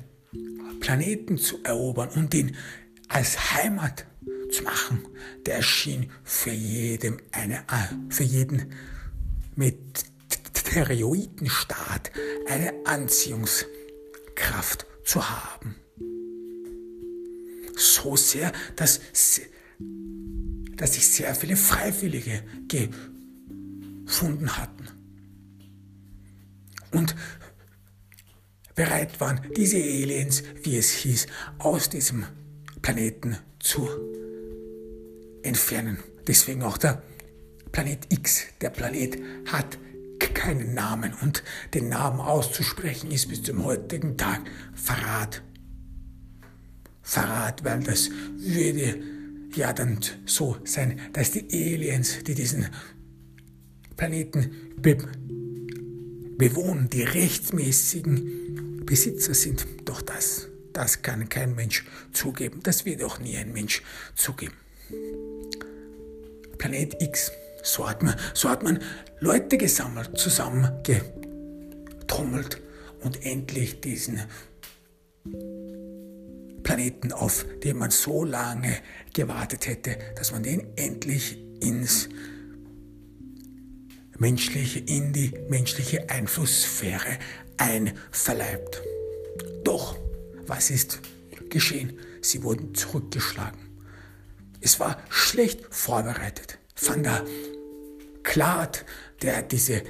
[0.80, 2.56] Planeten zu erobern und ihn
[3.08, 4.04] als Heimat
[4.50, 5.06] zu machen,
[5.46, 8.72] der schien für, jedem eine, äh, für jeden
[9.56, 12.10] Meteoritenstaat
[12.48, 15.76] eine Anziehungskraft zu haben.
[17.76, 19.00] So sehr, dass,
[20.76, 24.88] dass sich sehr viele Freiwillige gefunden hatten.
[26.92, 27.16] Und
[28.74, 31.26] bereit waren, diese Aliens, wie es hieß,
[31.58, 32.26] aus diesem
[32.82, 33.88] Planeten zu
[35.42, 35.98] entfernen.
[36.26, 37.02] Deswegen auch der
[37.72, 38.44] Planet X.
[38.60, 39.18] Der Planet
[39.50, 39.78] hat
[40.34, 44.42] keinen Namen und den Namen auszusprechen ist bis zum heutigen Tag
[44.74, 45.42] Verrat.
[47.04, 48.98] Verrat, weil das würde
[49.54, 52.66] ja dann so sein, dass die Aliens, die diesen
[53.96, 54.96] Planeten be
[56.36, 59.64] bewohnen, die rechtmäßigen Besitzer sind.
[59.84, 62.58] Doch das, das kann kein Mensch zugeben.
[62.64, 63.82] Das wird auch nie ein Mensch
[64.16, 64.54] zugeben.
[66.58, 67.30] Planet X,
[67.62, 68.80] so hat man, so hat man
[69.20, 72.60] Leute gesammelt, zusammengetrommelt
[73.02, 74.20] und endlich diesen
[76.64, 78.76] Planeten, auf den man so lange
[79.12, 82.08] gewartet hätte, dass man den endlich ins
[84.18, 87.20] menschliche, in die menschliche Einflusssphäre
[87.56, 88.82] einverleibt.
[89.62, 89.96] Doch,
[90.46, 90.98] was ist
[91.50, 91.96] geschehen?
[92.20, 93.60] Sie wurden zurückgeschlagen.
[94.60, 96.58] Es war schlecht vorbereitet.
[96.80, 97.22] Van der
[98.22, 98.86] Klaat,
[99.22, 99.82] der diese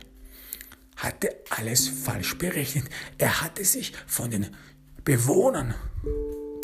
[0.96, 2.86] hatte alles falsch berechnet.
[3.18, 4.48] Er hatte sich von den
[5.04, 5.74] Bewohnern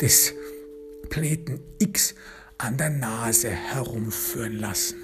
[0.00, 0.32] des
[1.08, 2.14] Planeten X
[2.58, 4.96] an der Nase herumführen lassen.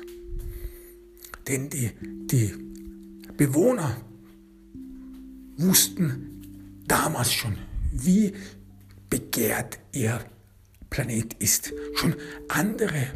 [1.46, 2.52] Denn die, die
[3.36, 3.96] Bewohner
[5.56, 7.56] wussten damals schon,
[7.92, 8.32] wie
[9.08, 10.24] begehrt ihr
[10.90, 11.72] Planet ist.
[11.94, 12.14] Schon
[12.48, 13.08] andere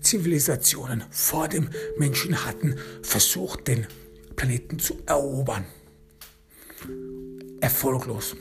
[0.00, 3.86] Zivilisationen vor dem Menschen hatten versucht, den
[4.36, 5.64] Planeten zu erobern.
[7.60, 8.36] Erfolglos.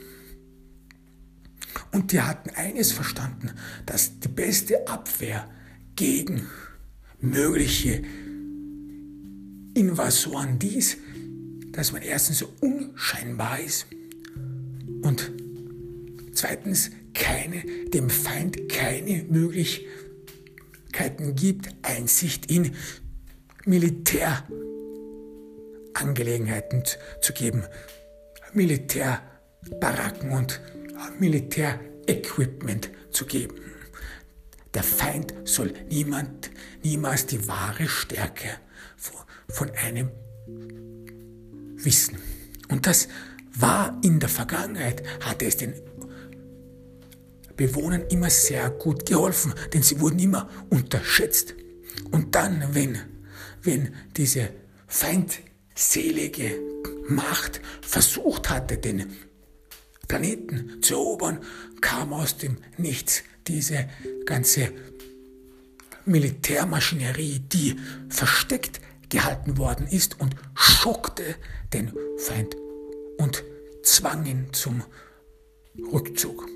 [1.91, 3.51] Und die hatten eines verstanden,
[3.85, 5.49] dass die beste Abwehr
[5.95, 6.47] gegen
[7.19, 8.03] mögliche
[9.75, 10.97] Invasoren dies,
[11.71, 13.87] dass man erstens so unscheinbar ist
[15.01, 15.31] und
[16.33, 22.71] zweitens keine, dem Feind keine Möglichkeiten gibt, Einsicht in
[25.93, 26.83] Militärangelegenheiten
[27.21, 27.63] zu geben.
[28.53, 30.61] Militärbaracken und
[31.19, 33.55] Militärequipment zu geben.
[34.73, 36.49] Der Feind soll niemand,
[36.83, 38.49] niemals die wahre Stärke
[39.49, 40.09] von einem
[41.75, 42.17] wissen.
[42.69, 43.07] Und das
[43.55, 45.73] war in der Vergangenheit, hatte es den
[47.55, 51.53] Bewohnern immer sehr gut geholfen, denn sie wurden immer unterschätzt.
[52.09, 52.97] Und dann, wenn,
[53.61, 54.49] wenn diese
[54.87, 55.39] Feind
[55.75, 56.59] selige
[57.07, 59.13] Macht versucht hatte, den
[60.07, 61.39] Planeten zu erobern,
[61.81, 63.89] kam aus dem Nichts diese
[64.25, 64.71] ganze
[66.05, 67.75] Militärmaschinerie, die
[68.09, 71.35] versteckt gehalten worden ist und schockte
[71.71, 72.55] den Feind
[73.17, 73.43] und
[73.83, 74.83] zwang ihn zum
[75.91, 76.47] Rückzug.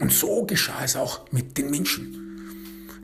[0.00, 2.31] Und so geschah es auch mit den Menschen.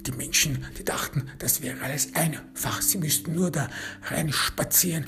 [0.09, 2.81] Die Menschen, die dachten, das wäre alles einfach.
[2.81, 3.68] Sie müssten nur da
[4.05, 5.05] rein spazieren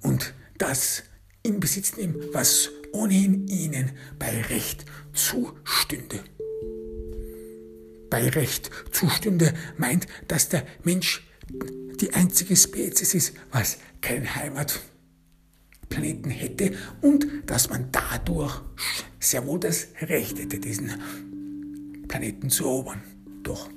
[0.00, 1.02] und das
[1.42, 6.24] in Besitz nehmen, was ohnehin ihnen bei Recht zustünde.
[8.08, 11.28] Bei Recht zustünde meint, dass der Mensch
[12.00, 18.62] die einzige Spezies ist, was keinen Heimatplaneten hätte und dass man dadurch
[19.18, 20.90] sehr wohl das Recht hätte, diesen
[22.08, 23.02] Planeten zu erobern.
[23.42, 23.68] Doch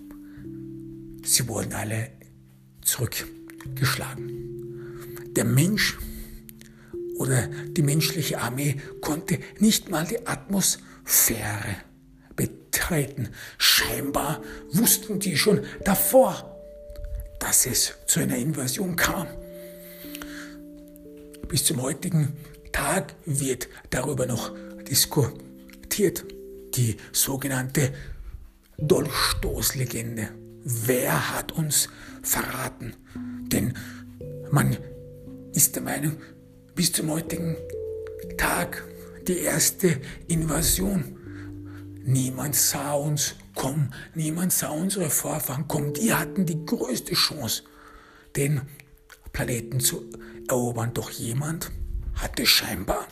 [1.23, 2.09] sie wurden alle
[2.81, 5.33] zurückgeschlagen.
[5.35, 5.97] Der Mensch
[7.17, 11.77] oder die menschliche Armee konnte nicht mal die Atmosphäre
[12.35, 13.29] betreten.
[13.57, 16.49] Scheinbar wussten die schon davor,
[17.39, 19.27] dass es zu einer Invasion kam.
[21.47, 22.33] Bis zum heutigen
[22.71, 24.51] Tag wird darüber noch
[24.89, 26.25] diskutiert.
[26.75, 27.93] Die sogenannte
[28.77, 30.29] Dolchstoßlegende.
[30.63, 31.89] Wer hat uns
[32.21, 32.95] verraten?
[33.47, 33.73] Denn
[34.51, 34.77] man
[35.53, 36.17] ist der Meinung,
[36.75, 37.55] bis zum heutigen
[38.37, 38.83] Tag
[39.27, 41.17] die erste Invasion.
[42.05, 45.93] Niemand sah uns kommen, niemand sah unsere Vorfahren kommen.
[45.93, 47.63] Die hatten die größte Chance,
[48.35, 48.61] den
[49.31, 50.09] Planeten zu
[50.47, 50.93] erobern.
[50.93, 51.71] Doch jemand
[52.15, 53.07] hatte scheinbar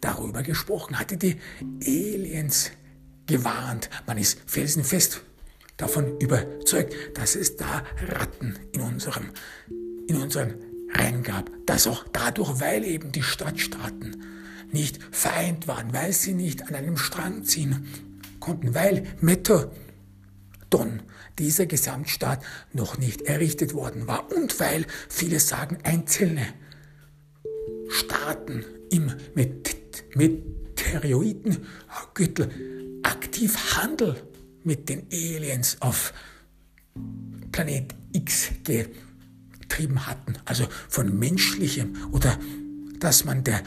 [0.00, 1.36] darüber gesprochen, hatte die
[1.84, 2.70] Aliens
[3.26, 3.90] gewarnt.
[4.06, 5.22] Man ist felsenfest
[5.76, 9.30] davon überzeugt, dass es da Ratten in unserem,
[10.06, 10.54] in unseren
[10.92, 11.50] Reihen gab.
[11.66, 14.22] Das auch dadurch, weil eben die Stadtstaaten
[14.72, 17.86] nicht vereint waren, weil sie nicht an einem Strang ziehen
[18.40, 21.02] konnten, weil Metodon,
[21.38, 26.46] dieser Gesamtstaat, noch nicht errichtet worden war und weil viele sagen, einzelne
[27.88, 29.12] Staaten im
[30.14, 32.75] Meteoritengürtel
[33.06, 34.20] aktiv Handel
[34.64, 36.12] mit den Aliens auf
[37.52, 42.38] Planet X getrieben hatten, also von menschlichem oder
[42.98, 43.62] dass man der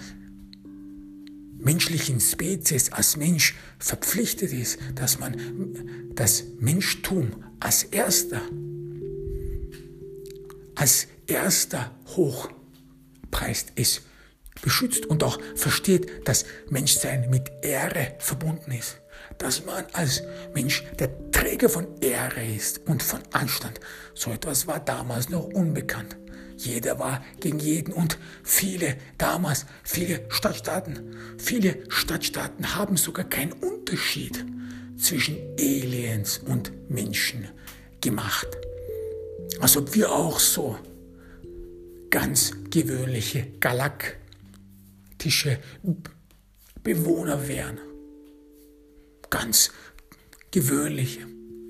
[1.58, 5.36] menschlichen Spezies als Mensch verpflichtet ist, dass man
[6.16, 8.42] das Menschtum als erster,
[10.76, 14.02] als erster hochpreist ist,
[14.62, 18.99] beschützt und auch versteht, dass Menschsein mit Ehre verbunden ist
[19.40, 20.22] dass man als
[20.54, 23.80] Mensch der Träger von Ehre ist und von Anstand.
[24.14, 26.18] So etwas war damals noch unbekannt.
[26.58, 34.46] Jeder war gegen jeden und viele damals, viele Stadtstaaten, viele Stadtstaaten haben sogar keinen Unterschied
[34.98, 37.48] zwischen Aliens und Menschen
[38.02, 38.48] gemacht.
[39.62, 40.78] Als ob wir auch so
[42.10, 45.60] ganz gewöhnliche galaktische
[46.84, 47.80] Bewohner wären
[49.30, 49.72] ganz
[50.52, 51.20] gewöhnlich.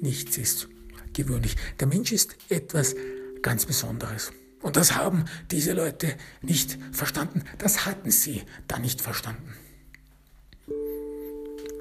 [0.01, 0.69] Nichts ist
[1.13, 1.55] gewöhnlich.
[1.79, 2.95] Der Mensch ist etwas
[3.41, 4.31] ganz Besonderes.
[4.61, 7.43] Und das haben diese Leute nicht verstanden.
[7.57, 9.53] Das hatten sie da nicht verstanden.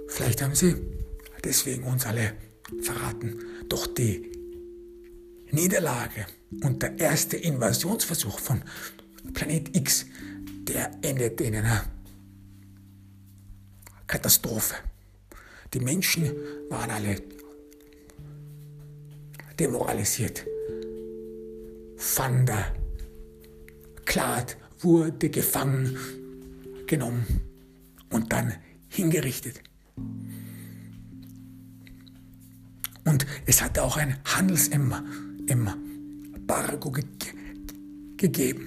[0.08, 0.76] Vielleicht haben sie
[1.44, 2.34] deswegen uns alle
[2.82, 3.40] verraten.
[3.68, 4.32] Doch die
[5.50, 6.26] Niederlage
[6.62, 8.62] und der erste Invasionsversuch von
[9.34, 10.06] Planet X,
[10.62, 11.84] der endete in einer
[14.06, 14.74] Katastrophe.
[15.74, 16.32] Die Menschen
[16.70, 17.20] waren alle
[19.58, 20.46] demoralisiert.
[21.96, 22.74] Van der
[24.04, 25.96] Klaat wurde gefangen
[26.86, 27.26] genommen
[28.10, 28.54] und dann
[28.88, 29.60] hingerichtet.
[33.04, 37.04] Und es hatte auch ein Handelsembargo ge
[38.16, 38.66] gegeben.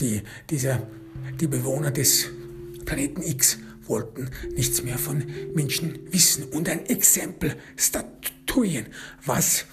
[0.00, 0.86] Die, dieser,
[1.38, 2.30] die Bewohner des
[2.84, 8.86] Planeten X wollten nichts mehr von Menschen wissen und ein Exempel statuieren,
[9.24, 9.66] was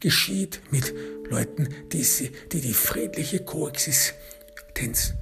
[0.00, 0.94] geschieht mit
[1.28, 5.14] Leuten, die, sie, die die friedliche Koexistenz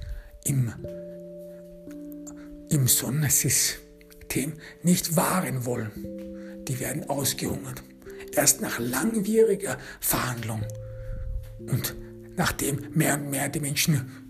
[0.45, 0.73] im,
[2.69, 4.53] im Sonnensystem
[4.83, 6.63] nicht wahren wollen.
[6.67, 7.83] Die werden ausgehungert.
[8.33, 10.63] Erst nach langwieriger Verhandlung
[11.59, 11.95] und
[12.35, 14.26] nachdem mehr und mehr die Menschen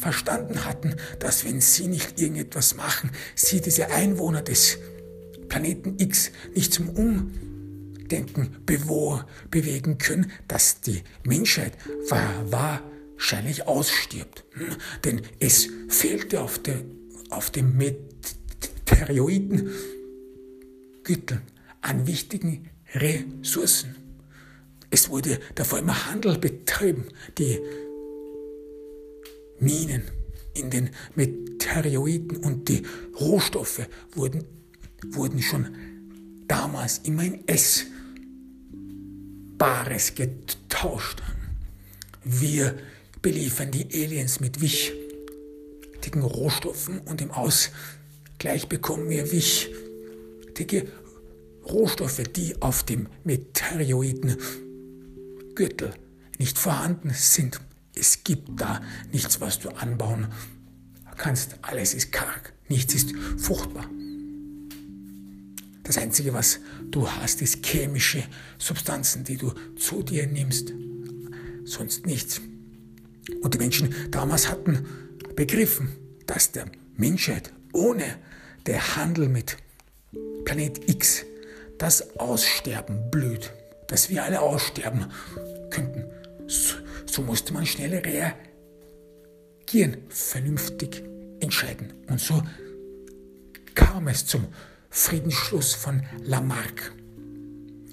[0.00, 4.78] verstanden hatten, dass wenn sie nicht irgendetwas machen, sie diese Einwohner des
[5.48, 6.90] Planeten X nicht zum
[8.10, 11.74] Denken bewegen können, dass die Menschheit
[12.44, 14.44] wahrscheinlich ausstirbt.
[14.52, 14.76] Hm?
[15.04, 16.82] Denn es fehlte auf, der,
[17.30, 19.70] auf dem Meteoriten
[21.04, 21.42] Gütteln
[21.80, 23.96] an wichtigen Ressourcen.
[24.90, 27.06] Es wurde davor immer Handel betrieben,
[27.38, 27.60] die
[29.60, 30.02] Minen
[30.54, 32.82] in den Meteoriten und die
[33.18, 34.44] Rohstoffe wurden,
[35.10, 35.68] wurden schon
[36.48, 37.46] damals immer in
[39.58, 41.22] Essbares getauscht.
[42.24, 42.76] Wir
[43.22, 50.88] beliefern die Aliens mit wichtigen Rohstoffen und im Ausgleich bekommen wir wichtige
[51.64, 54.36] Rohstoffe, die auf dem Meteoriten
[55.54, 55.94] Gürtel
[56.38, 57.60] nicht vorhanden sind.
[58.00, 58.80] Es gibt da
[59.12, 60.28] nichts, was du anbauen
[61.18, 61.56] kannst.
[61.60, 63.90] Alles ist karg, nichts ist fruchtbar.
[65.82, 66.60] Das Einzige, was
[66.90, 68.24] du hast, ist chemische
[68.56, 70.72] Substanzen, die du zu dir nimmst.
[71.64, 72.40] Sonst nichts.
[73.42, 74.86] Und die Menschen damals hatten
[75.36, 75.90] begriffen,
[76.26, 78.16] dass der Menschheit ohne
[78.64, 79.58] der Handel mit
[80.46, 81.24] Planet X
[81.76, 83.52] das Aussterben blüht,
[83.88, 85.06] dass wir alle aussterben
[85.70, 86.04] könnten.
[87.10, 88.00] So, musste man schnell
[89.66, 91.02] reagieren, vernünftig
[91.40, 91.92] entscheiden.
[92.08, 92.40] Und so
[93.74, 94.46] kam es zum
[94.90, 96.92] Friedensschluss von Lamarck.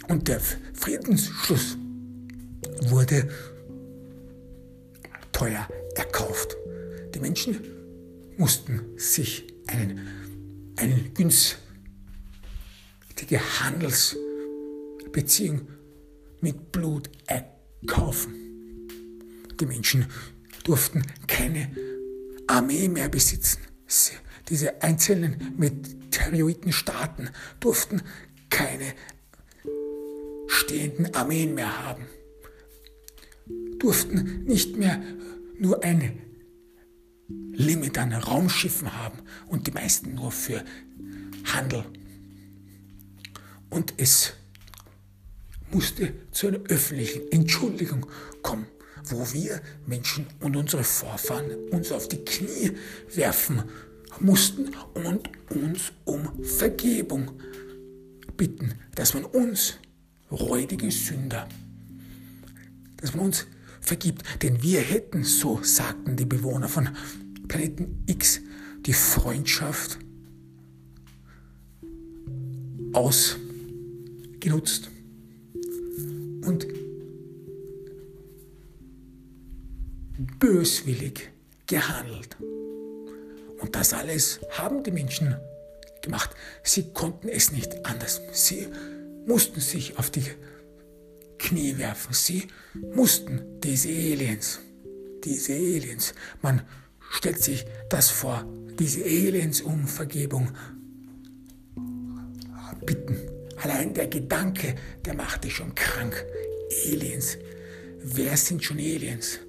[0.08, 1.78] Und der Friedensschluss
[2.90, 3.28] wurde
[5.32, 6.56] teuer erkauft.
[7.16, 7.60] Die Menschen
[8.38, 10.00] mussten sich einen,
[10.76, 11.58] einen günstige
[13.62, 15.62] Handelsbeziehung
[16.40, 18.47] mit Blut erkaufen.
[19.60, 20.06] Die Menschen
[20.64, 21.72] durften keine
[22.48, 23.60] Armee mehr besitzen.
[24.50, 28.02] Diese einzelnen Meteoritenstaaten durften
[28.50, 28.94] keine
[30.48, 32.06] stehenden Armeen mehr haben,
[33.80, 35.02] durften nicht mehr
[35.60, 36.22] nur ein
[37.28, 40.64] Limit an Raumschiffen haben und die meisten nur für
[41.46, 41.84] Handel.
[43.70, 44.34] Und es
[45.72, 48.06] musste zu einer öffentlichen Entschuldigung
[48.42, 48.68] kommen
[49.12, 52.72] wo wir Menschen und unsere Vorfahren uns auf die Knie
[53.14, 53.64] werfen
[54.20, 57.32] mussten und uns um Vergebung
[58.36, 59.78] bitten, dass man uns,
[60.32, 61.48] räudige Sünder,
[62.98, 63.48] dass man uns
[63.82, 64.24] vergibt.
[64.42, 66.90] Denn wir hätten, so sagten die Bewohner von
[67.48, 68.42] Planeten X,
[68.86, 70.00] die Freundschaft
[72.94, 74.90] ausgenutzt
[76.46, 76.68] und
[80.18, 81.32] böswillig
[81.66, 82.38] gehandelt.
[83.60, 85.36] Und das alles haben die Menschen
[86.02, 86.32] gemacht.
[86.64, 88.22] Sie konnten es nicht anders.
[88.32, 88.68] Sie
[89.26, 90.26] mussten sich auf die
[91.38, 92.14] Knie werfen.
[92.14, 92.48] Sie
[92.94, 94.60] mussten diese Aliens,
[95.24, 96.62] diese Aliens, man
[97.12, 98.46] stellt sich das vor,
[98.80, 100.50] diese Aliens um Vergebung
[102.86, 103.18] bitten.
[103.58, 104.76] Allein der Gedanke,
[105.06, 106.26] der machte schon krank.
[106.86, 107.38] Aliens.
[108.00, 109.40] Wer sind schon Aliens?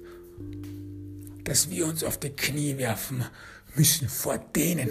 [1.43, 3.25] Dass wir uns auf die Knie werfen
[3.75, 4.89] müssen vor denen.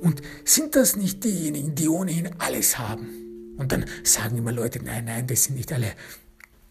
[0.00, 3.54] Und sind das nicht diejenigen, die ohnehin alles haben?
[3.56, 5.92] Und dann sagen immer Leute, nein, nein, das sind nicht alle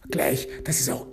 [0.09, 0.47] gleich.
[0.63, 1.07] Das ist auch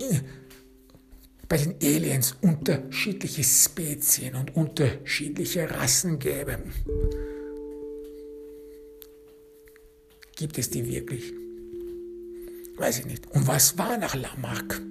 [1.47, 6.59] bei den Aliens unterschiedliche Spezien und unterschiedliche Rassen gäbe.
[10.35, 11.33] Gibt es die wirklich?
[12.77, 13.29] Weiß ich nicht.
[13.31, 14.81] Und was war nach Lamarck?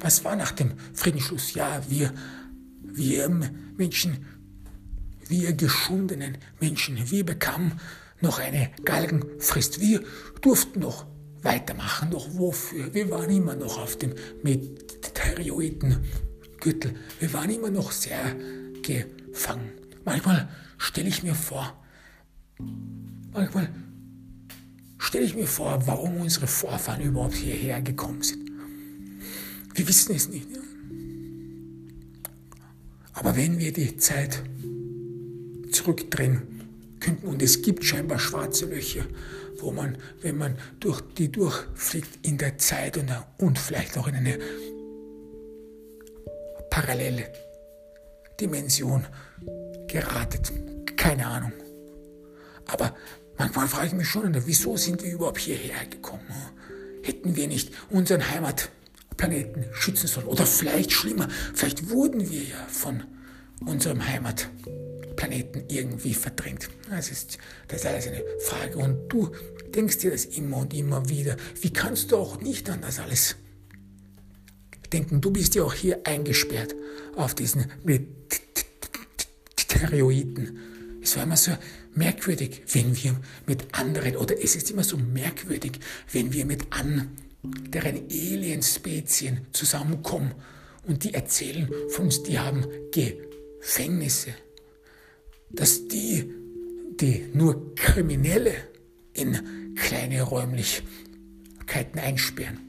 [0.00, 1.54] Was war nach dem Friedensschluss?
[1.54, 2.12] Ja, wir
[2.92, 3.28] wir
[3.76, 4.24] Menschen,
[5.28, 7.72] wir geschundenen Menschen, wir bekamen
[8.20, 9.80] noch eine Galgenfrist.
[9.80, 10.02] Wir
[10.40, 11.06] durften noch
[11.42, 12.92] weitermachen, doch wofür?
[12.94, 16.94] Wir waren immer noch auf dem Meteoriten-Gürtel.
[17.18, 18.36] Wir waren immer noch sehr
[18.82, 19.70] gefangen.
[20.04, 21.82] Manchmal stelle ich mir vor,
[23.32, 23.70] manchmal
[24.98, 28.50] stelle ich mir vor, warum unsere Vorfahren überhaupt hierher gekommen sind.
[29.74, 30.46] Wir wissen es nicht.
[33.12, 34.42] Aber wenn wir die Zeit
[35.70, 36.42] zurückdrehen
[37.00, 39.04] könnten, und es gibt scheinbar schwarze Löcher,
[39.58, 44.16] wo man, wenn man durch die durchfliegt, in der Zeit und, und vielleicht auch in
[44.16, 44.38] eine
[46.70, 47.30] parallele
[48.40, 49.06] Dimension
[49.88, 50.52] geratet.
[50.96, 51.52] Keine Ahnung.
[52.66, 52.96] Aber
[53.36, 56.22] manchmal frage ich mich schon, wieso sind wir überhaupt hierher gekommen?
[57.02, 58.30] Hätten wir nicht unseren
[59.12, 60.26] Heimatplaneten schützen sollen?
[60.26, 63.02] Oder vielleicht schlimmer, vielleicht wurden wir ja von
[63.64, 64.62] unserem Heimatplaneten
[65.14, 66.68] Planeten irgendwie verdrängt.
[66.90, 67.38] Das ist,
[67.68, 68.78] das ist alles eine Frage.
[68.78, 69.30] Und du
[69.74, 71.36] denkst dir das immer und immer wieder.
[71.60, 73.36] Wie kannst du auch nicht an das alles
[74.92, 75.20] denken?
[75.20, 76.74] Du bist ja auch hier eingesperrt
[77.14, 77.66] auf diesen
[79.74, 80.58] Meteoriten.
[81.02, 81.52] Es war immer so
[81.94, 85.78] merkwürdig, wenn wir mit anderen, oder es ist immer so merkwürdig,
[86.10, 87.10] wenn wir mit anderen
[87.74, 90.32] Alienspezien zusammenkommen
[90.86, 94.34] und die erzählen von uns, die haben Gefängnisse,
[95.50, 96.32] dass die,
[97.00, 98.54] die nur Kriminelle
[99.12, 102.60] in kleine Räumlichkeiten einsperren.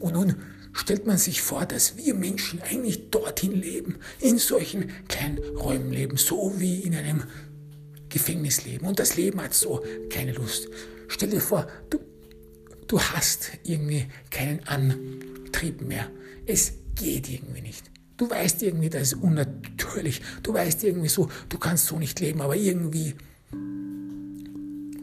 [0.00, 0.36] Und nun
[0.72, 6.16] stellt man sich vor, dass wir Menschen eigentlich dorthin leben, in solchen kleinen Räumen leben,
[6.16, 7.24] so wie in einem
[8.08, 8.86] Gefängnis leben.
[8.86, 10.68] Und das Leben hat so keine Lust.
[11.08, 11.98] Stell dir vor, du,
[12.88, 16.10] du hast irgendwie keinen Antrieb mehr.
[16.46, 17.90] Es geht irgendwie nicht.
[18.16, 20.22] Du weißt irgendwie, das ist unnatürlich.
[20.42, 23.14] Du weißt irgendwie so, du kannst so nicht leben, aber irgendwie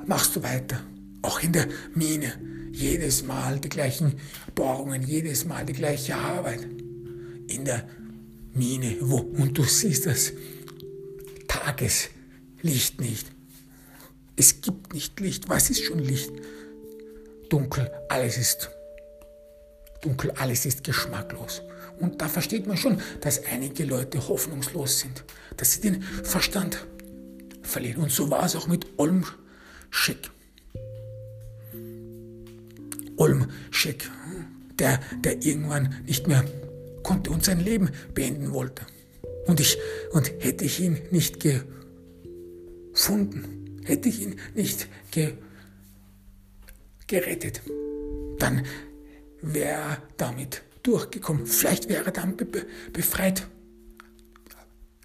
[0.05, 0.81] machst du weiter.
[1.21, 2.33] Auch in der Mine.
[2.71, 4.13] Jedes Mal die gleichen
[4.55, 6.63] Bohrungen, jedes Mal die gleiche Arbeit.
[7.47, 7.87] In der
[8.53, 10.33] Mine, wo, und du siehst das
[11.47, 13.27] Tageslicht nicht.
[14.35, 15.49] Es gibt nicht Licht.
[15.49, 16.31] Was ist schon Licht?
[17.49, 18.69] Dunkel, alles ist
[20.03, 21.61] dunkel, alles ist geschmacklos.
[21.99, 25.23] Und da versteht man schon, dass einige Leute hoffnungslos sind,
[25.57, 26.85] dass sie den Verstand
[27.61, 28.03] verlieren.
[28.03, 30.29] Und so war es auch mit Olmschek.
[33.15, 34.09] Olmschek,
[34.79, 36.43] der, der irgendwann nicht mehr
[37.03, 38.85] konnte und sein Leben beenden wollte.
[39.45, 39.77] Und, ich,
[40.11, 41.39] und hätte ich ihn nicht
[42.93, 45.33] gefunden, hätte ich ihn nicht ge,
[47.07, 47.61] gerettet,
[48.39, 48.65] dann
[49.41, 51.45] wäre er damit durchgekommen.
[51.45, 53.47] Vielleicht wäre er dann be befreit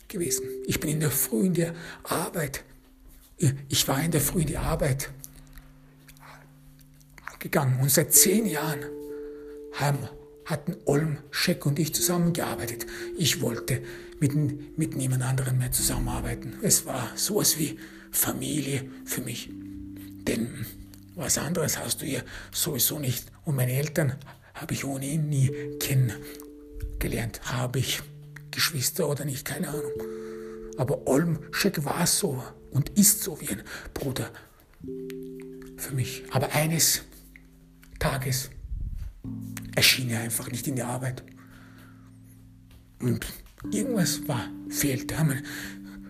[0.09, 0.47] gewesen.
[0.67, 1.75] Ich bin in der Früh in der
[2.05, 2.65] Arbeit.
[3.69, 5.11] Ich war in der Früh in die Arbeit
[7.39, 8.81] gegangen und seit zehn Jahren
[9.75, 9.99] haben,
[10.45, 12.87] hatten Olm, Scheck und ich zusammengearbeitet.
[13.17, 13.83] Ich wollte
[14.19, 14.35] mit,
[14.79, 16.55] mit niemand anderem mehr zusammenarbeiten.
[16.63, 17.79] Es war sowas wie
[18.11, 19.51] Familie für mich.
[20.27, 20.67] Denn
[21.19, 23.31] was anderes hast du hier sowieso nicht.
[23.45, 24.15] Und meine Eltern
[24.55, 25.51] habe ich ohnehin nie
[25.81, 27.41] kennengelernt.
[27.45, 28.01] Habe ich
[28.51, 29.93] Geschwister oder nicht, keine Ahnung.
[30.77, 33.63] Aber Olmschek war so und ist so wie ein
[33.95, 34.31] Bruder
[35.77, 36.23] für mich.
[36.31, 37.03] Aber eines
[37.99, 38.51] Tages
[39.75, 41.25] erschien er einfach nicht in der Arbeit.
[43.01, 43.27] Und
[43.73, 45.17] irgendwas war, fehlte.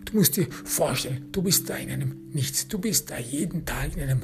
[0.05, 2.69] Du musst dir vorstellen, du bist da in einem Nichts.
[2.69, 4.23] Du bist da jeden Tag in einem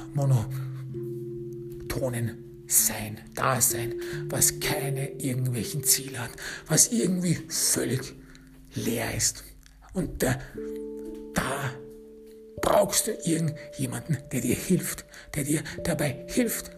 [1.95, 6.31] monotonen Sein, Dasein, was keine irgendwelchen Ziele hat,
[6.67, 8.15] was irgendwie völlig
[8.75, 9.45] leer ist.
[9.93, 10.39] Und da,
[11.35, 11.71] da
[12.63, 16.71] brauchst du irgendjemanden, der dir hilft, der dir dabei hilft,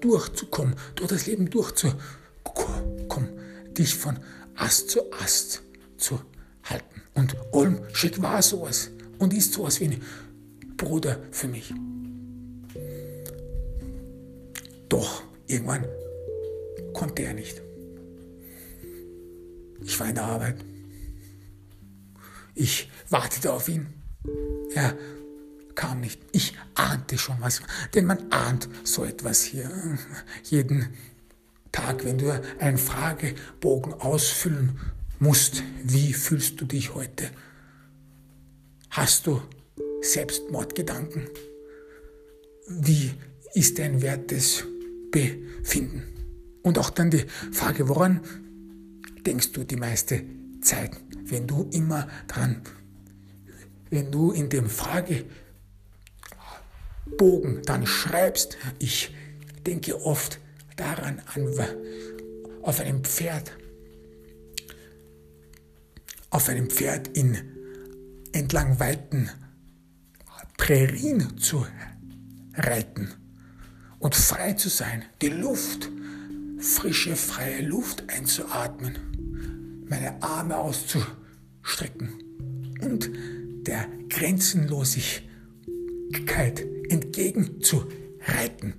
[0.00, 3.28] durchzukommen, durch das Leben durchzukommen,
[3.78, 4.18] dich von
[4.56, 5.62] Ast zu Ast
[5.96, 6.20] zu
[6.64, 7.02] halten.
[7.14, 10.02] Und Olm Schick war sowas und ist sowas wie ein
[10.76, 11.72] Bruder für mich.
[14.92, 15.86] Doch irgendwann
[16.92, 17.62] konnte er nicht.
[19.82, 20.56] Ich war in der Arbeit.
[22.54, 23.86] Ich wartete auf ihn.
[24.74, 24.94] Er
[25.74, 26.20] kam nicht.
[26.32, 27.62] Ich ahnte schon was,
[27.94, 29.70] denn man ahnt so etwas hier
[30.44, 30.92] jeden
[31.72, 34.78] Tag, wenn du einen Fragebogen ausfüllen
[35.18, 35.62] musst.
[35.82, 37.30] Wie fühlst du dich heute?
[38.90, 39.40] Hast du
[40.02, 41.30] Selbstmordgedanken?
[42.68, 43.14] Wie
[43.54, 44.02] ist dein
[45.12, 46.02] Wertesbefinden?
[46.62, 48.20] Und auch dann die Frage, woran
[49.26, 50.22] denkst du die meiste
[50.60, 50.92] Zeit,
[51.24, 52.62] wenn du immer dran,
[53.90, 55.24] wenn du in dem Frage
[57.18, 59.14] Bogen dann schreibst, ich
[59.66, 60.40] denke oft
[60.76, 61.48] daran an,
[62.62, 63.52] auf einem Pferd,
[66.30, 67.36] auf einem Pferd in
[68.32, 69.28] entlang weiten
[70.56, 71.66] Prärien zu
[72.54, 73.21] reiten
[74.02, 75.88] und frei zu sein, die Luft,
[76.58, 82.12] frische, freie Luft einzuatmen, meine Arme auszustrecken
[82.80, 83.10] und
[83.66, 88.74] der Grenzenlosigkeit entgegenzureiten,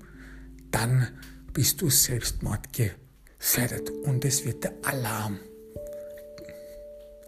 [0.71, 1.07] dann
[1.53, 5.39] bist du Selbstmord gefährdet und es wird der Alarm.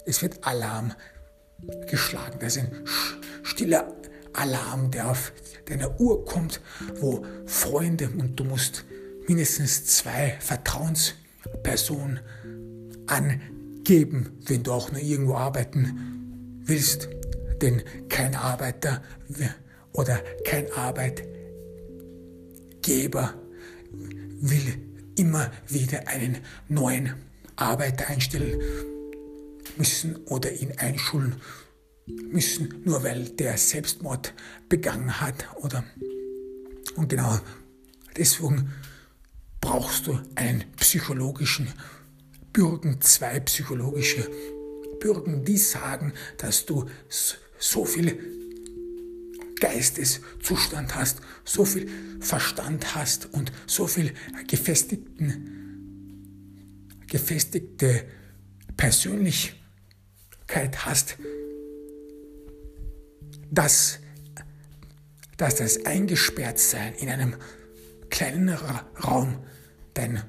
[0.05, 0.93] Es wird Alarm
[1.89, 2.39] geschlagen.
[2.41, 2.85] Das ist ein
[3.43, 3.95] stiller
[4.37, 5.31] Alarm, der auf
[5.65, 6.61] deiner Uhr kommt,
[6.99, 8.85] wo Freunde und du musst
[9.27, 12.19] mindestens zwei Vertrauenspersonen
[13.07, 17.09] angeben, wenn du auch nur irgendwo arbeiten willst,
[17.61, 19.01] denn kein Arbeiter
[19.93, 23.33] oder kein Arbeitgeber
[24.41, 24.77] will
[25.15, 27.13] immer wieder einen neuen
[27.55, 28.59] Arbeiter einstellen
[29.77, 31.35] müssen oder ihn einschulen
[32.05, 34.33] müssen, nur weil der Selbstmord
[34.69, 35.83] begangen hat oder?
[36.95, 37.39] Und genau
[38.15, 38.71] deswegen
[39.59, 41.67] brauchst du einen psychologischen
[42.53, 44.29] Bürgen, zwei psychologische
[44.99, 46.85] Bürgen, die sagen, dass du
[47.57, 48.17] so viel
[49.59, 51.89] Geisteszustand hast, so viel
[52.19, 54.13] Verstand hast und so viel
[54.47, 55.49] gefestigten,
[57.07, 58.05] gefestigte
[58.77, 61.17] Persönlichkeit hast,
[63.51, 63.99] dass,
[65.37, 67.35] dass das Eingesperrtsein in einem
[68.09, 69.39] kleinen Raum
[69.93, 70.23] dein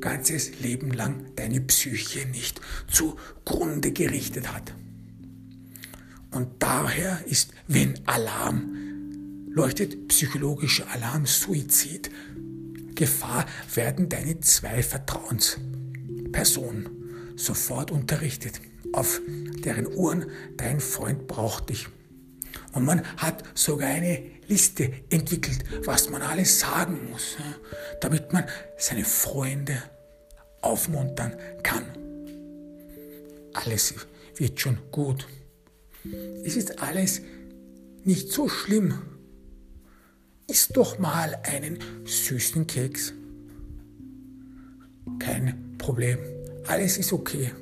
[0.00, 4.74] ganzes Leben lang deine Psyche nicht zugrunde gerichtet hat.
[6.30, 8.76] Und daher ist, wenn Alarm
[9.52, 12.10] leuchtet, psychologischer Alarm, Suizid,
[12.94, 13.44] Gefahr,
[13.74, 16.88] werden deine zwei Vertrauenspersonen
[17.36, 19.20] sofort unterrichtet, auf
[19.64, 20.26] deren Uhren
[20.56, 21.88] dein Freund braucht dich.
[22.72, 27.36] Und man hat sogar eine Liste entwickelt, was man alles sagen muss,
[28.00, 28.44] damit man
[28.76, 29.82] seine Freunde
[30.60, 31.84] aufmuntern kann.
[33.54, 33.94] Alles
[34.36, 35.26] wird schon gut.
[36.44, 37.22] Es ist alles
[38.04, 38.94] nicht so schlimm.
[40.46, 43.12] Iss doch mal einen süßen Keks.
[45.18, 46.18] Kein Problem.
[46.66, 47.52] Alles ist okay.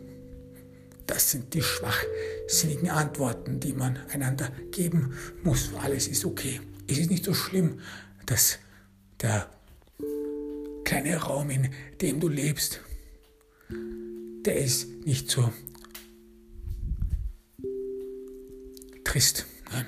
[1.09, 5.71] Das sind die schwachsinnigen Antworten, die man einander geben muss.
[5.81, 6.61] Alles ist okay.
[6.87, 7.81] Es ist nicht so schlimm,
[8.27, 8.59] dass
[9.23, 9.49] der
[10.85, 11.71] kleine Raum, in
[12.03, 12.81] dem du lebst,
[14.45, 15.51] der ist nicht so
[19.03, 19.47] trist.
[19.73, 19.87] Nein.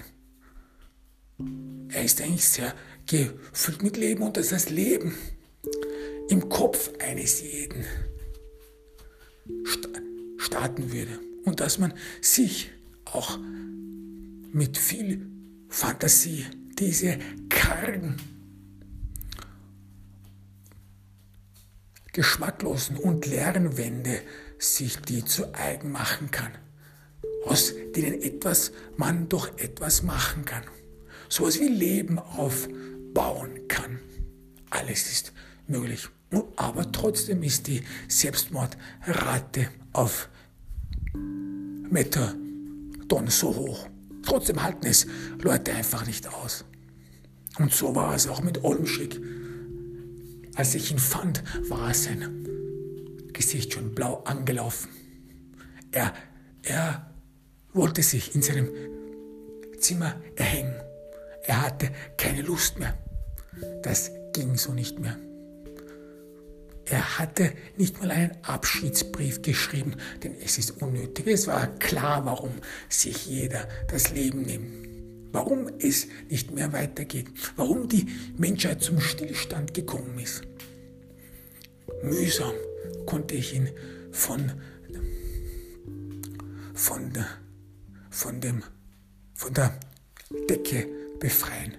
[1.91, 5.15] Er ist eigentlich sehr gefüllt mit Leben und dass das Leben
[6.31, 7.85] im Kopf eines jeden
[10.41, 12.71] starten würde und dass man sich
[13.05, 13.39] auch
[14.53, 15.27] mit viel
[15.69, 16.47] Fantasie
[16.79, 17.19] diese
[17.49, 18.17] kargen,
[22.13, 24.21] geschmacklosen und leeren Wände
[24.59, 26.53] sich die zu eigen machen kann,
[27.45, 30.65] aus denen etwas man doch etwas machen kann,
[31.29, 34.01] sowas wie Leben aufbauen kann.
[34.71, 35.33] Alles ist
[35.67, 36.09] möglich.
[36.57, 40.29] Aber trotzdem ist die Selbstmordrate auf
[41.91, 43.89] Methadon so hoch.
[44.23, 45.07] Trotzdem halten es
[45.43, 46.65] Leute einfach nicht aus.
[47.59, 49.21] Und so war es auch mit Olmschick.
[50.55, 52.47] Als ich ihn fand, war sein
[53.33, 54.89] Gesicht schon blau angelaufen.
[55.93, 56.13] Er,
[56.63, 57.11] er
[57.73, 58.69] wollte sich in seinem
[59.79, 60.75] Zimmer erhängen.
[61.45, 62.97] Er hatte keine Lust mehr.
[63.83, 65.19] Das ging so nicht mehr.
[66.91, 71.29] Er hatte nicht mal einen Abschiedsbrief geschrieben, denn es ist unnötig.
[71.29, 72.51] Es war klar, warum
[72.89, 74.89] sich jeder das Leben nimmt.
[75.33, 77.29] Warum es nicht mehr weitergeht.
[77.55, 80.43] Warum die Menschheit zum Stillstand gekommen ist.
[82.03, 82.55] Mühsam
[83.07, 83.69] konnte ich ihn
[84.11, 84.51] von,
[86.75, 87.13] von,
[88.11, 88.65] von, dem,
[89.35, 89.79] von der
[90.49, 90.89] Decke
[91.21, 91.77] befreien.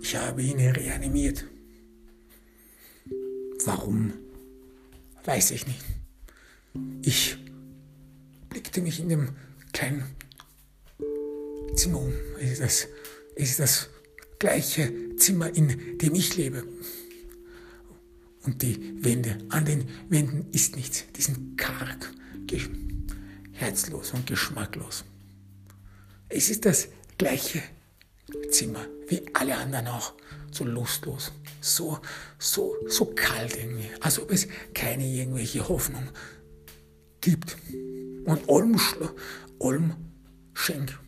[0.00, 1.44] Ich habe ihn reanimiert.
[3.66, 4.12] Warum?
[5.24, 5.84] Weiß ich nicht.
[7.02, 7.36] Ich
[8.48, 9.30] blickte mich in dem
[9.72, 10.04] kleinen
[11.74, 12.12] Zimmer um.
[12.40, 12.88] Es ist das,
[13.34, 13.88] es ist das
[14.38, 16.64] gleiche Zimmer, in dem ich lebe.
[18.44, 21.04] Und die Wände, an den Wänden ist nichts.
[21.16, 22.12] Die sind karg,
[23.50, 25.04] herzlos und geschmacklos.
[26.28, 26.88] Es ist das
[27.18, 27.62] gleiche
[28.50, 30.14] Zimmer, wie alle anderen auch,
[30.56, 31.98] so lustlos, so,
[32.38, 36.08] so, so kalt irgendwie, als ob es keine irgendwelche Hoffnung
[37.20, 37.56] gibt.
[38.24, 38.80] Und Olm,
[39.58, 39.94] Olm
[40.54, 40.98] Schenk,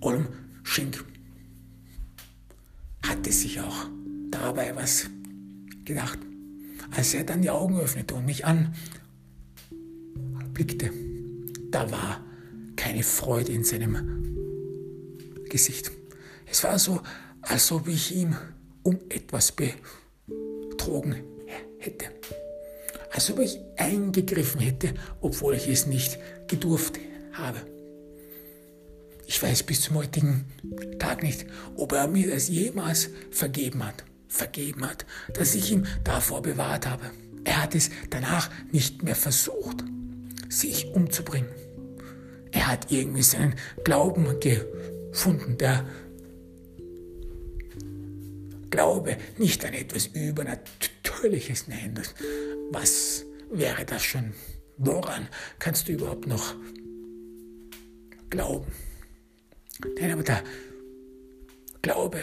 [0.00, 0.28] Olm
[0.62, 1.04] Schenk
[3.02, 3.86] hatte sich auch
[4.30, 5.10] dabei was
[5.84, 6.18] gedacht,
[6.92, 8.72] als er dann die Augen öffnete und mich anblickte.
[11.70, 12.24] Da war
[12.76, 14.36] keine Freude in seinem
[15.48, 15.90] Gesicht.
[16.50, 17.00] Es war so,
[17.42, 18.36] als ob ich ihm
[18.82, 21.16] um etwas betrogen
[21.78, 22.06] hätte.
[23.12, 26.98] Als ob ich eingegriffen hätte, obwohl ich es nicht gedurft
[27.32, 27.60] habe.
[29.26, 30.44] Ich weiß bis zum heutigen
[30.98, 31.46] Tag nicht,
[31.76, 34.04] ob er mir das jemals vergeben hat.
[34.26, 37.10] Vergeben hat, dass ich ihn davor bewahrt habe.
[37.44, 39.84] Er hat es danach nicht mehr versucht,
[40.48, 41.50] sich umzubringen.
[42.52, 45.84] Er hat irgendwie seinen Glauben gefunden, der
[48.70, 52.14] Glaube nicht an etwas Übernatürliches, nein, das,
[52.70, 54.32] was wäre das schon?
[54.76, 56.54] Woran kannst du überhaupt noch
[58.30, 58.72] glauben?
[59.98, 60.42] Nein, aber der
[61.82, 62.22] Glaube,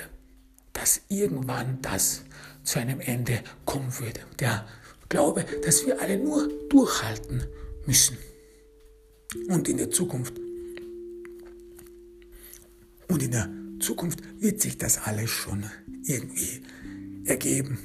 [0.73, 2.23] dass irgendwann das
[2.63, 4.21] zu einem Ende kommen würde.
[4.39, 4.67] Der
[5.09, 7.43] Glaube, dass wir alle nur durchhalten
[7.85, 8.17] müssen.
[9.47, 10.33] Und in der Zukunft.
[13.07, 15.65] Und in der Zukunft wird sich das alles schon
[16.03, 16.63] irgendwie
[17.25, 17.79] ergeben.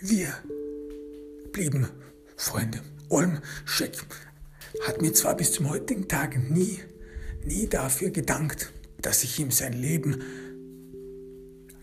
[0.00, 0.34] Wir
[1.52, 1.88] blieben
[2.36, 2.80] Freunde.
[3.08, 4.04] Olmschek
[4.86, 6.80] hat mir zwar bis zum heutigen Tag nie,
[7.44, 10.22] nie dafür gedankt, dass ich ihm sein Leben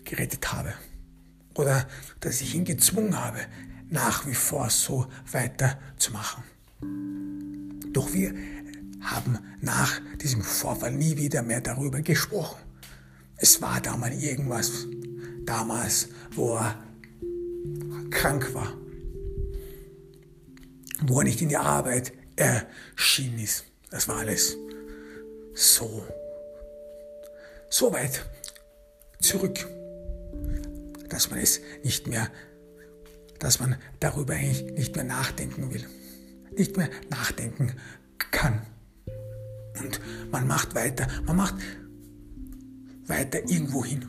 [0.03, 0.73] gerettet habe
[1.55, 1.87] oder
[2.19, 3.39] dass ich ihn gezwungen habe,
[3.89, 6.43] nach wie vor so weiterzumachen.
[7.93, 8.33] Doch wir
[9.01, 12.61] haben nach diesem Vorfall nie wieder mehr darüber gesprochen.
[13.37, 14.85] Es war da mal irgendwas,
[15.45, 16.83] damals, wo er
[18.09, 18.73] krank war,
[21.01, 23.65] wo er nicht in die Arbeit erschienen ist.
[23.89, 24.57] Das war alles
[25.53, 26.05] so,
[27.69, 28.25] so weit
[29.21, 29.67] zurück,
[31.09, 32.29] dass man es nicht mehr,
[33.39, 35.85] dass man darüber eigentlich nicht mehr nachdenken will,
[36.55, 37.73] nicht mehr nachdenken
[38.31, 38.61] kann.
[39.79, 39.99] Und
[40.31, 41.55] man macht weiter, man macht
[43.07, 44.05] weiter irgendwo hin.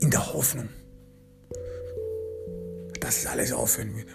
[0.00, 0.68] In der Hoffnung,
[3.00, 4.12] dass es alles aufhören würde.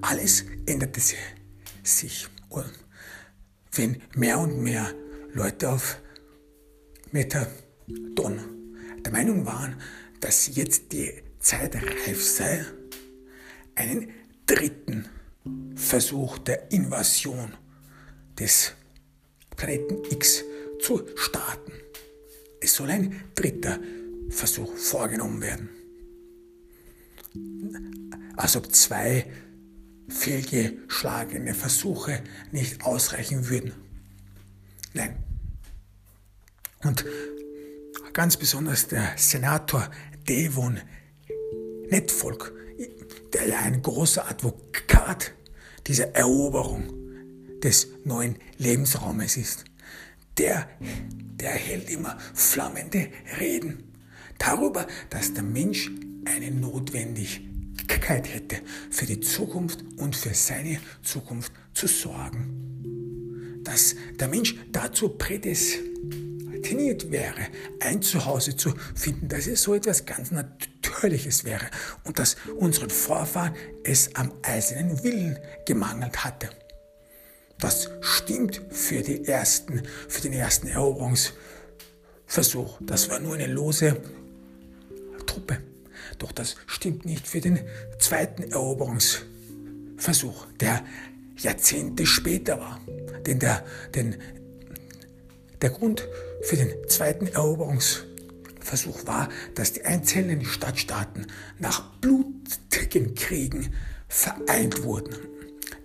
[0.00, 1.00] Alles änderte
[1.82, 2.28] sich.
[2.48, 2.70] Und
[3.72, 4.92] wenn mehr und mehr
[5.32, 6.00] Leute auf
[7.12, 8.38] Methadon
[9.04, 9.76] der Meinung waren,
[10.20, 12.64] dass jetzt die Zeit reif sei,
[13.74, 14.10] einen
[14.46, 15.06] dritten
[15.74, 17.54] Versuch der Invasion
[18.38, 18.72] des
[19.56, 20.44] Planeten X
[20.80, 21.72] zu starten.
[22.60, 23.78] Es soll ein dritter
[24.30, 25.68] Versuch vorgenommen werden.
[28.36, 29.26] Als ob zwei
[30.08, 32.22] fehlgeschlagene Versuche
[32.52, 33.72] nicht ausreichen würden.
[34.94, 35.16] Nein.
[36.82, 37.04] Und
[38.12, 39.90] ganz besonders der Senator
[40.28, 40.80] Devon
[41.90, 42.52] Netfolk,
[43.32, 45.32] der ja ein großer Advokat
[45.86, 46.97] dieser Eroberung
[47.62, 49.64] des neuen Lebensraumes ist.
[50.38, 50.68] Der,
[51.40, 53.08] der hält immer flammende
[53.40, 53.88] Reden
[54.38, 55.90] darüber, dass der Mensch
[56.24, 63.60] eine Notwendigkeit hätte, für die Zukunft und für seine Zukunft zu sorgen.
[63.64, 67.48] Dass der Mensch dazu prädestiniert wäre,
[67.80, 71.66] ein Zuhause zu finden, dass es so etwas ganz Natürliches wäre
[72.04, 73.54] und dass unseren Vorfahren
[73.84, 76.50] es am eisernen Willen gemangelt hatte.
[77.58, 82.78] Das stimmt für, die ersten, für den ersten Eroberungsversuch.
[82.80, 84.00] Das war nur eine lose
[85.26, 85.58] Truppe.
[86.18, 87.60] Doch das stimmt nicht für den
[87.98, 90.84] zweiten Eroberungsversuch, der
[91.36, 92.80] Jahrzehnte später war.
[93.26, 94.16] Denn der, denn
[95.60, 96.06] der Grund
[96.42, 101.26] für den zweiten Eroberungsversuch war, dass die einzelnen Stadtstaaten
[101.58, 103.74] nach blutigen Kriegen
[104.08, 105.16] vereint wurden.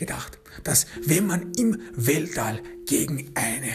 [0.00, 3.72] gedacht, dass wenn man im Weltall gegen eine,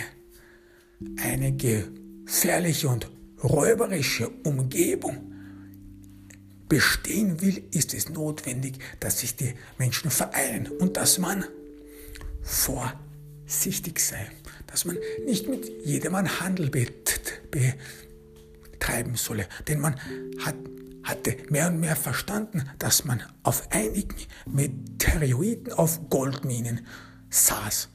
[1.21, 3.09] eine gefährliche und
[3.41, 5.31] räuberische Umgebung
[6.67, 11.45] bestehen will, ist es notwendig, dass sich die Menschen vereinen und dass man
[12.41, 14.27] vorsichtig sei,
[14.67, 16.71] dass man nicht mit jedermann Handel
[17.51, 19.95] betreiben solle, denn man
[20.39, 20.55] hat
[21.05, 26.81] hatte mehr und mehr verstanden, dass man auf einigen Meteoriten auf Goldminen
[27.29, 27.89] saß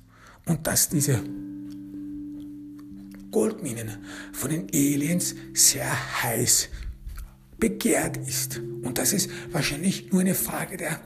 [0.46, 1.22] und dass diese
[3.30, 3.98] Goldminen
[4.32, 6.68] von den Aliens sehr heiß
[7.58, 8.58] begehrt ist.
[8.82, 11.00] Und dass es wahrscheinlich nur eine Frage der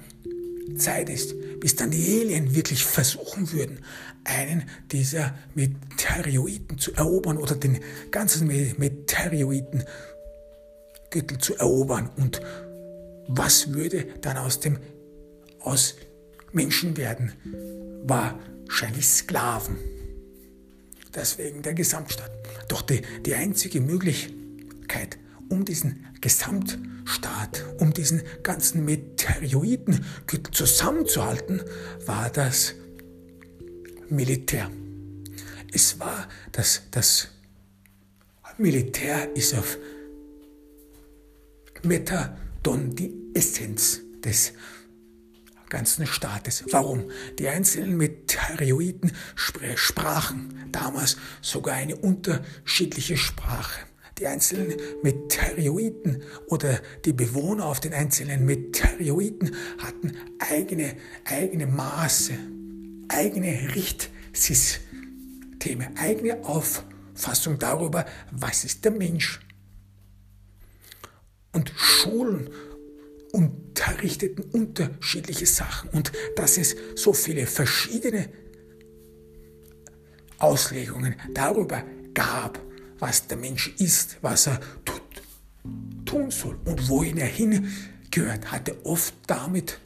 [0.76, 3.80] Zeit ist, bis dann die Alien wirklich versuchen würden,
[4.24, 7.80] einen dieser Meteoriten zu erobern oder den
[8.11, 9.84] ganzen Meteoriten
[11.14, 12.10] Gürtel zu erobern.
[12.16, 12.40] Und
[13.28, 14.78] was würde dann aus dem
[15.60, 15.94] aus
[16.52, 17.32] Menschen werden?
[18.04, 19.78] Wahrscheinlich Sklaven.
[21.14, 22.30] Deswegen der Gesamtstaat.
[22.68, 25.16] Doch die, die einzige Möglichkeit,
[25.48, 31.62] um diesen Gesamtstaat, um diesen ganzen Meteoroidengürtel zusammenzuhalten,
[32.06, 32.74] war das
[34.08, 34.68] Militär.
[35.72, 37.28] Es war das, das
[38.58, 39.78] Militär ist auf
[41.85, 44.53] Methadon die Essenz des
[45.68, 46.64] ganzen Staates.
[46.70, 47.11] Warum?
[47.39, 53.80] Die einzelnen Meteoriten sprachen damals sogar eine unterschiedliche Sprache.
[54.18, 62.35] Die einzelnen Meteoriten oder die Bewohner auf den einzelnen Meteoriten hatten eigene, eigene Maße,
[63.09, 69.41] eigene Richtsysteme, eigene Auffassung darüber, was ist der Mensch
[71.55, 72.50] und Schulen
[73.32, 78.28] unterrichteten unterschiedliche Sachen und dass es so viele verschiedene
[80.38, 81.82] Auslegungen darüber
[82.12, 82.61] gab,
[82.98, 85.02] was der Mensch ist, was er tut,
[86.05, 89.80] tun soll und wohin er hingehört, hatte oft damit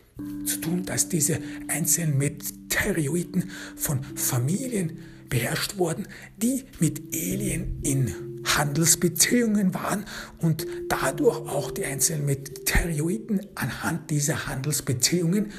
[0.45, 4.99] zu tun, dass diese einzelnen Meteoriten von Familien
[5.29, 6.07] beherrscht wurden,
[6.37, 10.05] die mit Alien in Handelsbeziehungen waren
[10.39, 15.53] und dadurch auch die einzelnen Meteoriten anhand dieser Handelsbeziehungen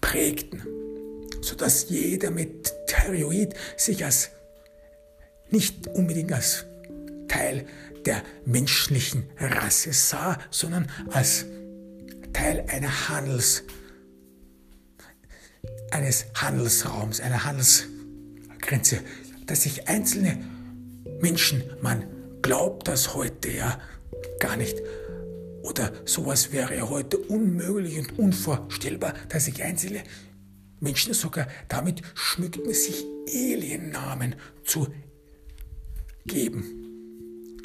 [0.00, 0.62] prägten,
[1.40, 4.30] sodass jeder Meteorit sich als
[5.50, 6.66] nicht unbedingt als
[7.28, 7.66] Teil
[8.04, 11.46] der menschlichen Rasse sah, sondern als
[12.32, 13.64] Teil einer Handels,
[15.90, 19.00] eines Handelsraums, einer Handelsgrenze,
[19.46, 20.38] dass sich einzelne
[21.20, 22.04] Menschen, man
[22.42, 23.80] glaubt das heute ja
[24.38, 24.76] gar nicht.
[25.62, 30.02] Oder sowas wäre ja heute unmöglich und unvorstellbar, dass sich einzelne
[30.80, 34.86] Menschen sogar damit schmückten, sich Aliennamen zu
[36.24, 37.58] geben.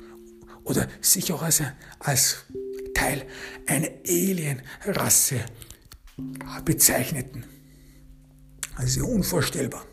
[0.64, 1.62] Oder sich auch als,
[2.00, 2.46] als
[2.94, 3.26] Teil
[3.68, 5.42] einer Alienrasse
[6.66, 7.46] bezeichneten.
[8.76, 9.86] Also unvorstellbar.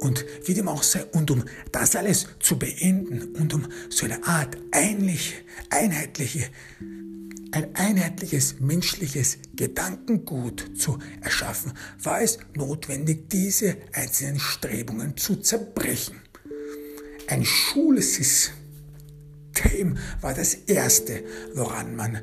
[0.00, 4.22] Und wie dem auch sei, und um das alles zu beenden und um so eine
[4.26, 5.34] Art einliche,
[5.70, 6.48] einheitliche,
[7.52, 11.72] ein einheitliches menschliches Gedankengut zu erschaffen,
[12.02, 16.20] war es notwendig, diese einzelnen Strebungen zu zerbrechen.
[17.28, 18.52] Ein Schulsystem
[20.20, 21.24] war das Erste,
[21.54, 22.20] woran man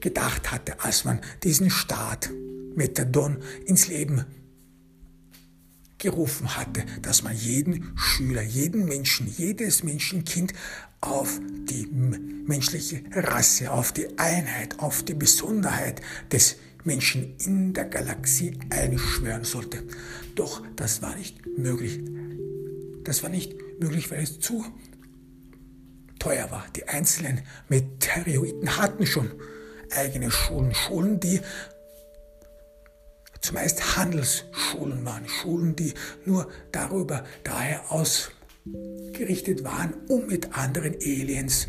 [0.00, 2.30] gedacht hatte, als man diesen Staat
[2.74, 4.24] Methadon ins Leben
[6.06, 10.52] gerufen hatte, dass man jeden Schüler, jeden Menschen, jedes Menschenkind
[11.00, 16.00] auf die menschliche Rasse, auf die Einheit, auf die Besonderheit
[16.30, 19.82] des Menschen in der Galaxie einschwören sollte.
[20.36, 21.98] Doch das war nicht möglich.
[23.02, 24.64] Das war nicht möglich, weil es zu
[26.20, 26.66] teuer war.
[26.76, 29.32] Die einzelnen Meteoriten hatten schon
[29.90, 31.40] eigene Schulen, Schulen, die
[33.46, 35.94] zumeist Handelsschulen waren, Schulen, die
[36.24, 41.68] nur darüber daher ausgerichtet waren, um mit anderen Aliens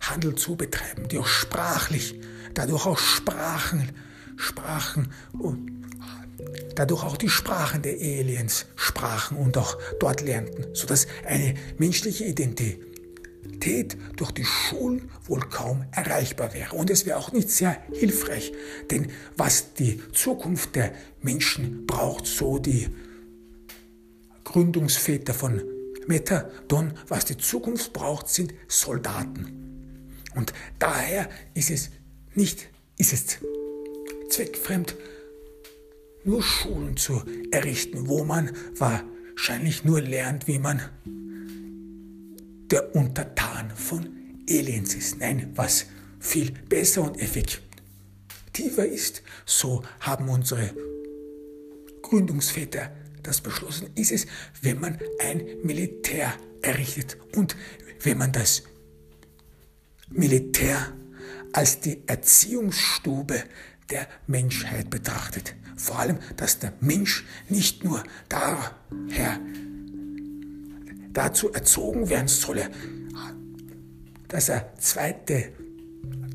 [0.00, 2.18] Handel zu betreiben, die auch sprachlich,
[2.54, 3.92] dadurch auch Sprachen,
[4.36, 5.70] Sprachen und
[6.74, 12.91] dadurch auch die Sprachen der Aliens sprachen und auch dort lernten, sodass eine menschliche Identität
[14.16, 16.74] durch die Schulen wohl kaum erreichbar wäre.
[16.74, 18.52] Und es wäre auch nicht sehr hilfreich,
[18.90, 22.88] denn was die Zukunft der Menschen braucht, so die
[24.44, 25.62] Gründungsväter von
[26.06, 30.20] Methadon, was die Zukunft braucht, sind Soldaten.
[30.34, 31.90] Und daher ist es
[32.34, 33.38] nicht, ist es
[34.30, 34.96] zweckfremd,
[36.24, 40.82] nur Schulen zu errichten, wo man wahrscheinlich nur lernt, wie man
[42.72, 44.08] der Untertan von
[44.48, 45.18] Aliens ist.
[45.18, 45.86] Nein, was
[46.18, 50.74] viel besser und effektiver ist, so haben unsere
[52.00, 52.90] Gründungsväter
[53.22, 54.26] das beschlossen, ist es,
[54.62, 57.56] wenn man ein Militär errichtet und
[58.00, 58.62] wenn man das
[60.08, 60.92] Militär
[61.52, 63.44] als die Erziehungsstube
[63.90, 65.54] der Menschheit betrachtet.
[65.76, 69.40] Vor allem, dass der Mensch nicht nur daher
[71.12, 72.70] dazu erzogen werden solle,
[74.28, 75.52] dass er zweite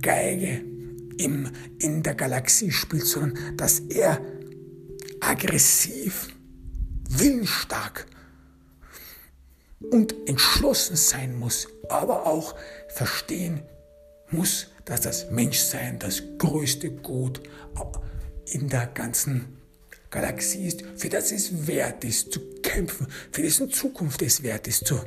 [0.02, 0.64] Geige
[1.18, 4.22] im, in der Galaxie spielt, sondern dass er
[5.20, 6.28] aggressiv,
[7.10, 8.06] willensstark
[9.92, 12.56] und entschlossen sein muss, aber auch
[12.90, 13.62] verstehen
[14.30, 17.42] muss, dass das Menschsein das größte Gut
[18.46, 19.57] in der ganzen
[20.18, 24.88] Galaxie ist, für das es wert ist zu kämpfen, für dessen Zukunft es wert ist
[24.88, 25.00] zu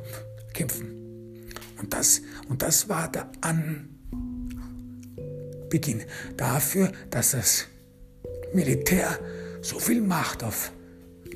[0.53, 1.49] kämpfen.
[1.77, 3.89] Und das, und das war der Anbeginn
[6.37, 7.67] dafür, dass das
[8.53, 9.19] Militär
[9.61, 10.71] so viel Macht auf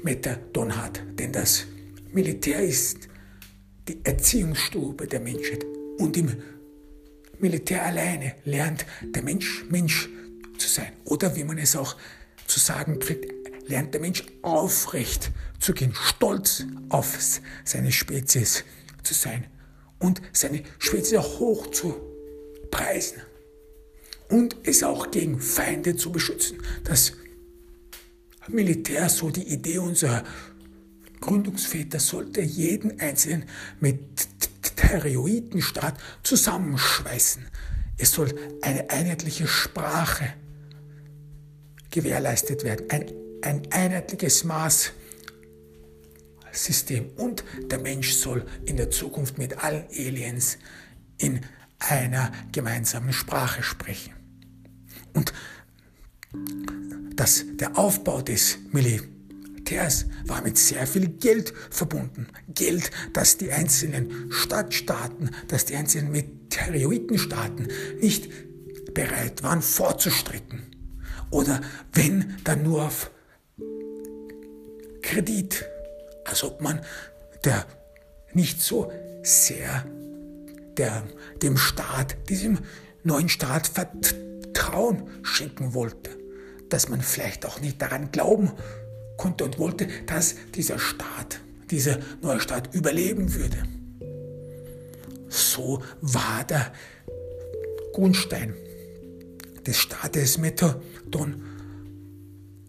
[0.03, 1.01] Methadon hat.
[1.19, 1.65] Denn das
[2.13, 3.09] Militär ist
[3.89, 5.65] die Erziehungsstube der Menschheit.
[5.97, 6.32] Und im
[7.39, 10.07] Militär alleine lernt der Mensch Mensch
[10.57, 10.93] zu sein.
[11.03, 11.97] Oder wie man es auch
[12.47, 17.18] zu sagen pflegt, lernt der Mensch aufrecht zu gehen, stolz auf
[17.63, 18.63] seine Spezies
[19.03, 19.47] zu sein
[19.99, 21.95] und seine Spezies auch hoch zu
[22.72, 23.22] preisen
[24.30, 26.57] und es auch gegen Feinde zu beschützen.
[26.84, 27.13] Das
[28.47, 30.24] Militär, so die Idee unserer
[31.22, 33.45] Gründungsväter, sollte jeden Einzelnen
[33.80, 33.99] mit
[34.66, 37.45] Stereoidenstaat zusammenschweißen.
[37.97, 40.34] Es soll eine einheitliche Sprache
[41.89, 43.05] gewährleistet werden, ein,
[43.46, 44.93] ein einheitliches Maßsystem
[47.18, 50.58] und der Mensch soll in der Zukunft mit allen Aliens
[51.18, 51.41] in
[51.80, 54.14] einer gemeinsamen Sprache sprechen.
[55.14, 55.34] Und
[57.16, 62.28] dass der Aufbau des Militärs war mit sehr viel Geld verbunden.
[62.50, 67.68] Geld, das die einzelnen Stadtstaaten, das die einzelnen Meteoritenstaaten
[68.02, 68.30] nicht
[68.93, 70.64] bereit waren vorzustrecken.
[71.30, 71.62] Oder
[71.93, 73.12] wenn, dann nur auf
[75.06, 75.66] Kredit.
[76.26, 76.82] Als ob man
[77.43, 77.66] der
[78.34, 78.91] nicht so
[79.22, 79.86] sehr
[80.78, 81.03] der,
[81.41, 82.60] dem Staat, diesem
[83.03, 86.10] neuen Staat Vertrauen schenken wollte,
[86.70, 88.51] dass man vielleicht auch nicht daran glauben
[89.18, 91.39] konnte und wollte, dass dieser Staat,
[91.70, 93.58] dieser neue Staat überleben würde.
[95.30, 96.74] So war der
[97.93, 98.56] Grundstein
[99.66, 101.43] des Staates Methadon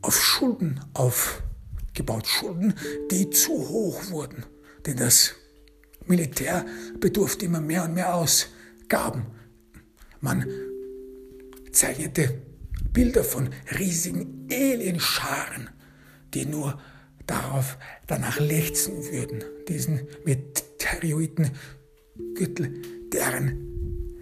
[0.02, 0.80] auf Schulden
[1.96, 2.26] aufgebaut.
[2.26, 2.74] Schulden,
[3.10, 4.44] die zu hoch wurden.
[4.84, 5.32] Denn das
[6.06, 6.66] Militär
[7.00, 9.24] bedurfte immer mehr und mehr Ausgaben.
[10.20, 10.44] Man
[11.72, 12.42] zeichnete
[12.92, 15.70] Bilder von riesigen Alienscharen
[16.34, 16.78] die nur
[17.26, 22.82] darauf danach lechzen würden, diesen Meteoriten-Gürtel,
[23.12, 23.62] deren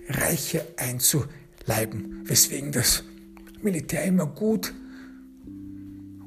[0.09, 3.03] Reiche einzuleiben, weswegen das
[3.63, 4.75] Militär immer gut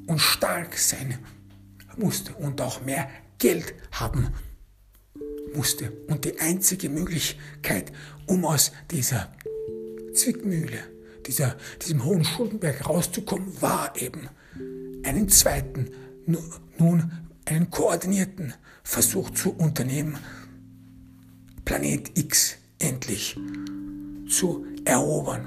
[0.06, 1.16] und stark sein
[1.98, 4.28] musste und auch mehr Geld haben
[5.54, 5.92] musste.
[6.08, 7.92] Und die einzige Möglichkeit,
[8.26, 9.32] um aus dieser
[10.14, 10.78] Zwickmühle,
[11.26, 14.28] dieser, diesem hohen Schuldenberg rauszukommen, war eben
[15.04, 15.90] einen zweiten,
[16.78, 17.12] nun
[17.44, 20.18] einen koordinierten Versuch zu unternehmen,
[21.64, 23.36] Planet X endlich
[24.28, 25.46] zu erobern.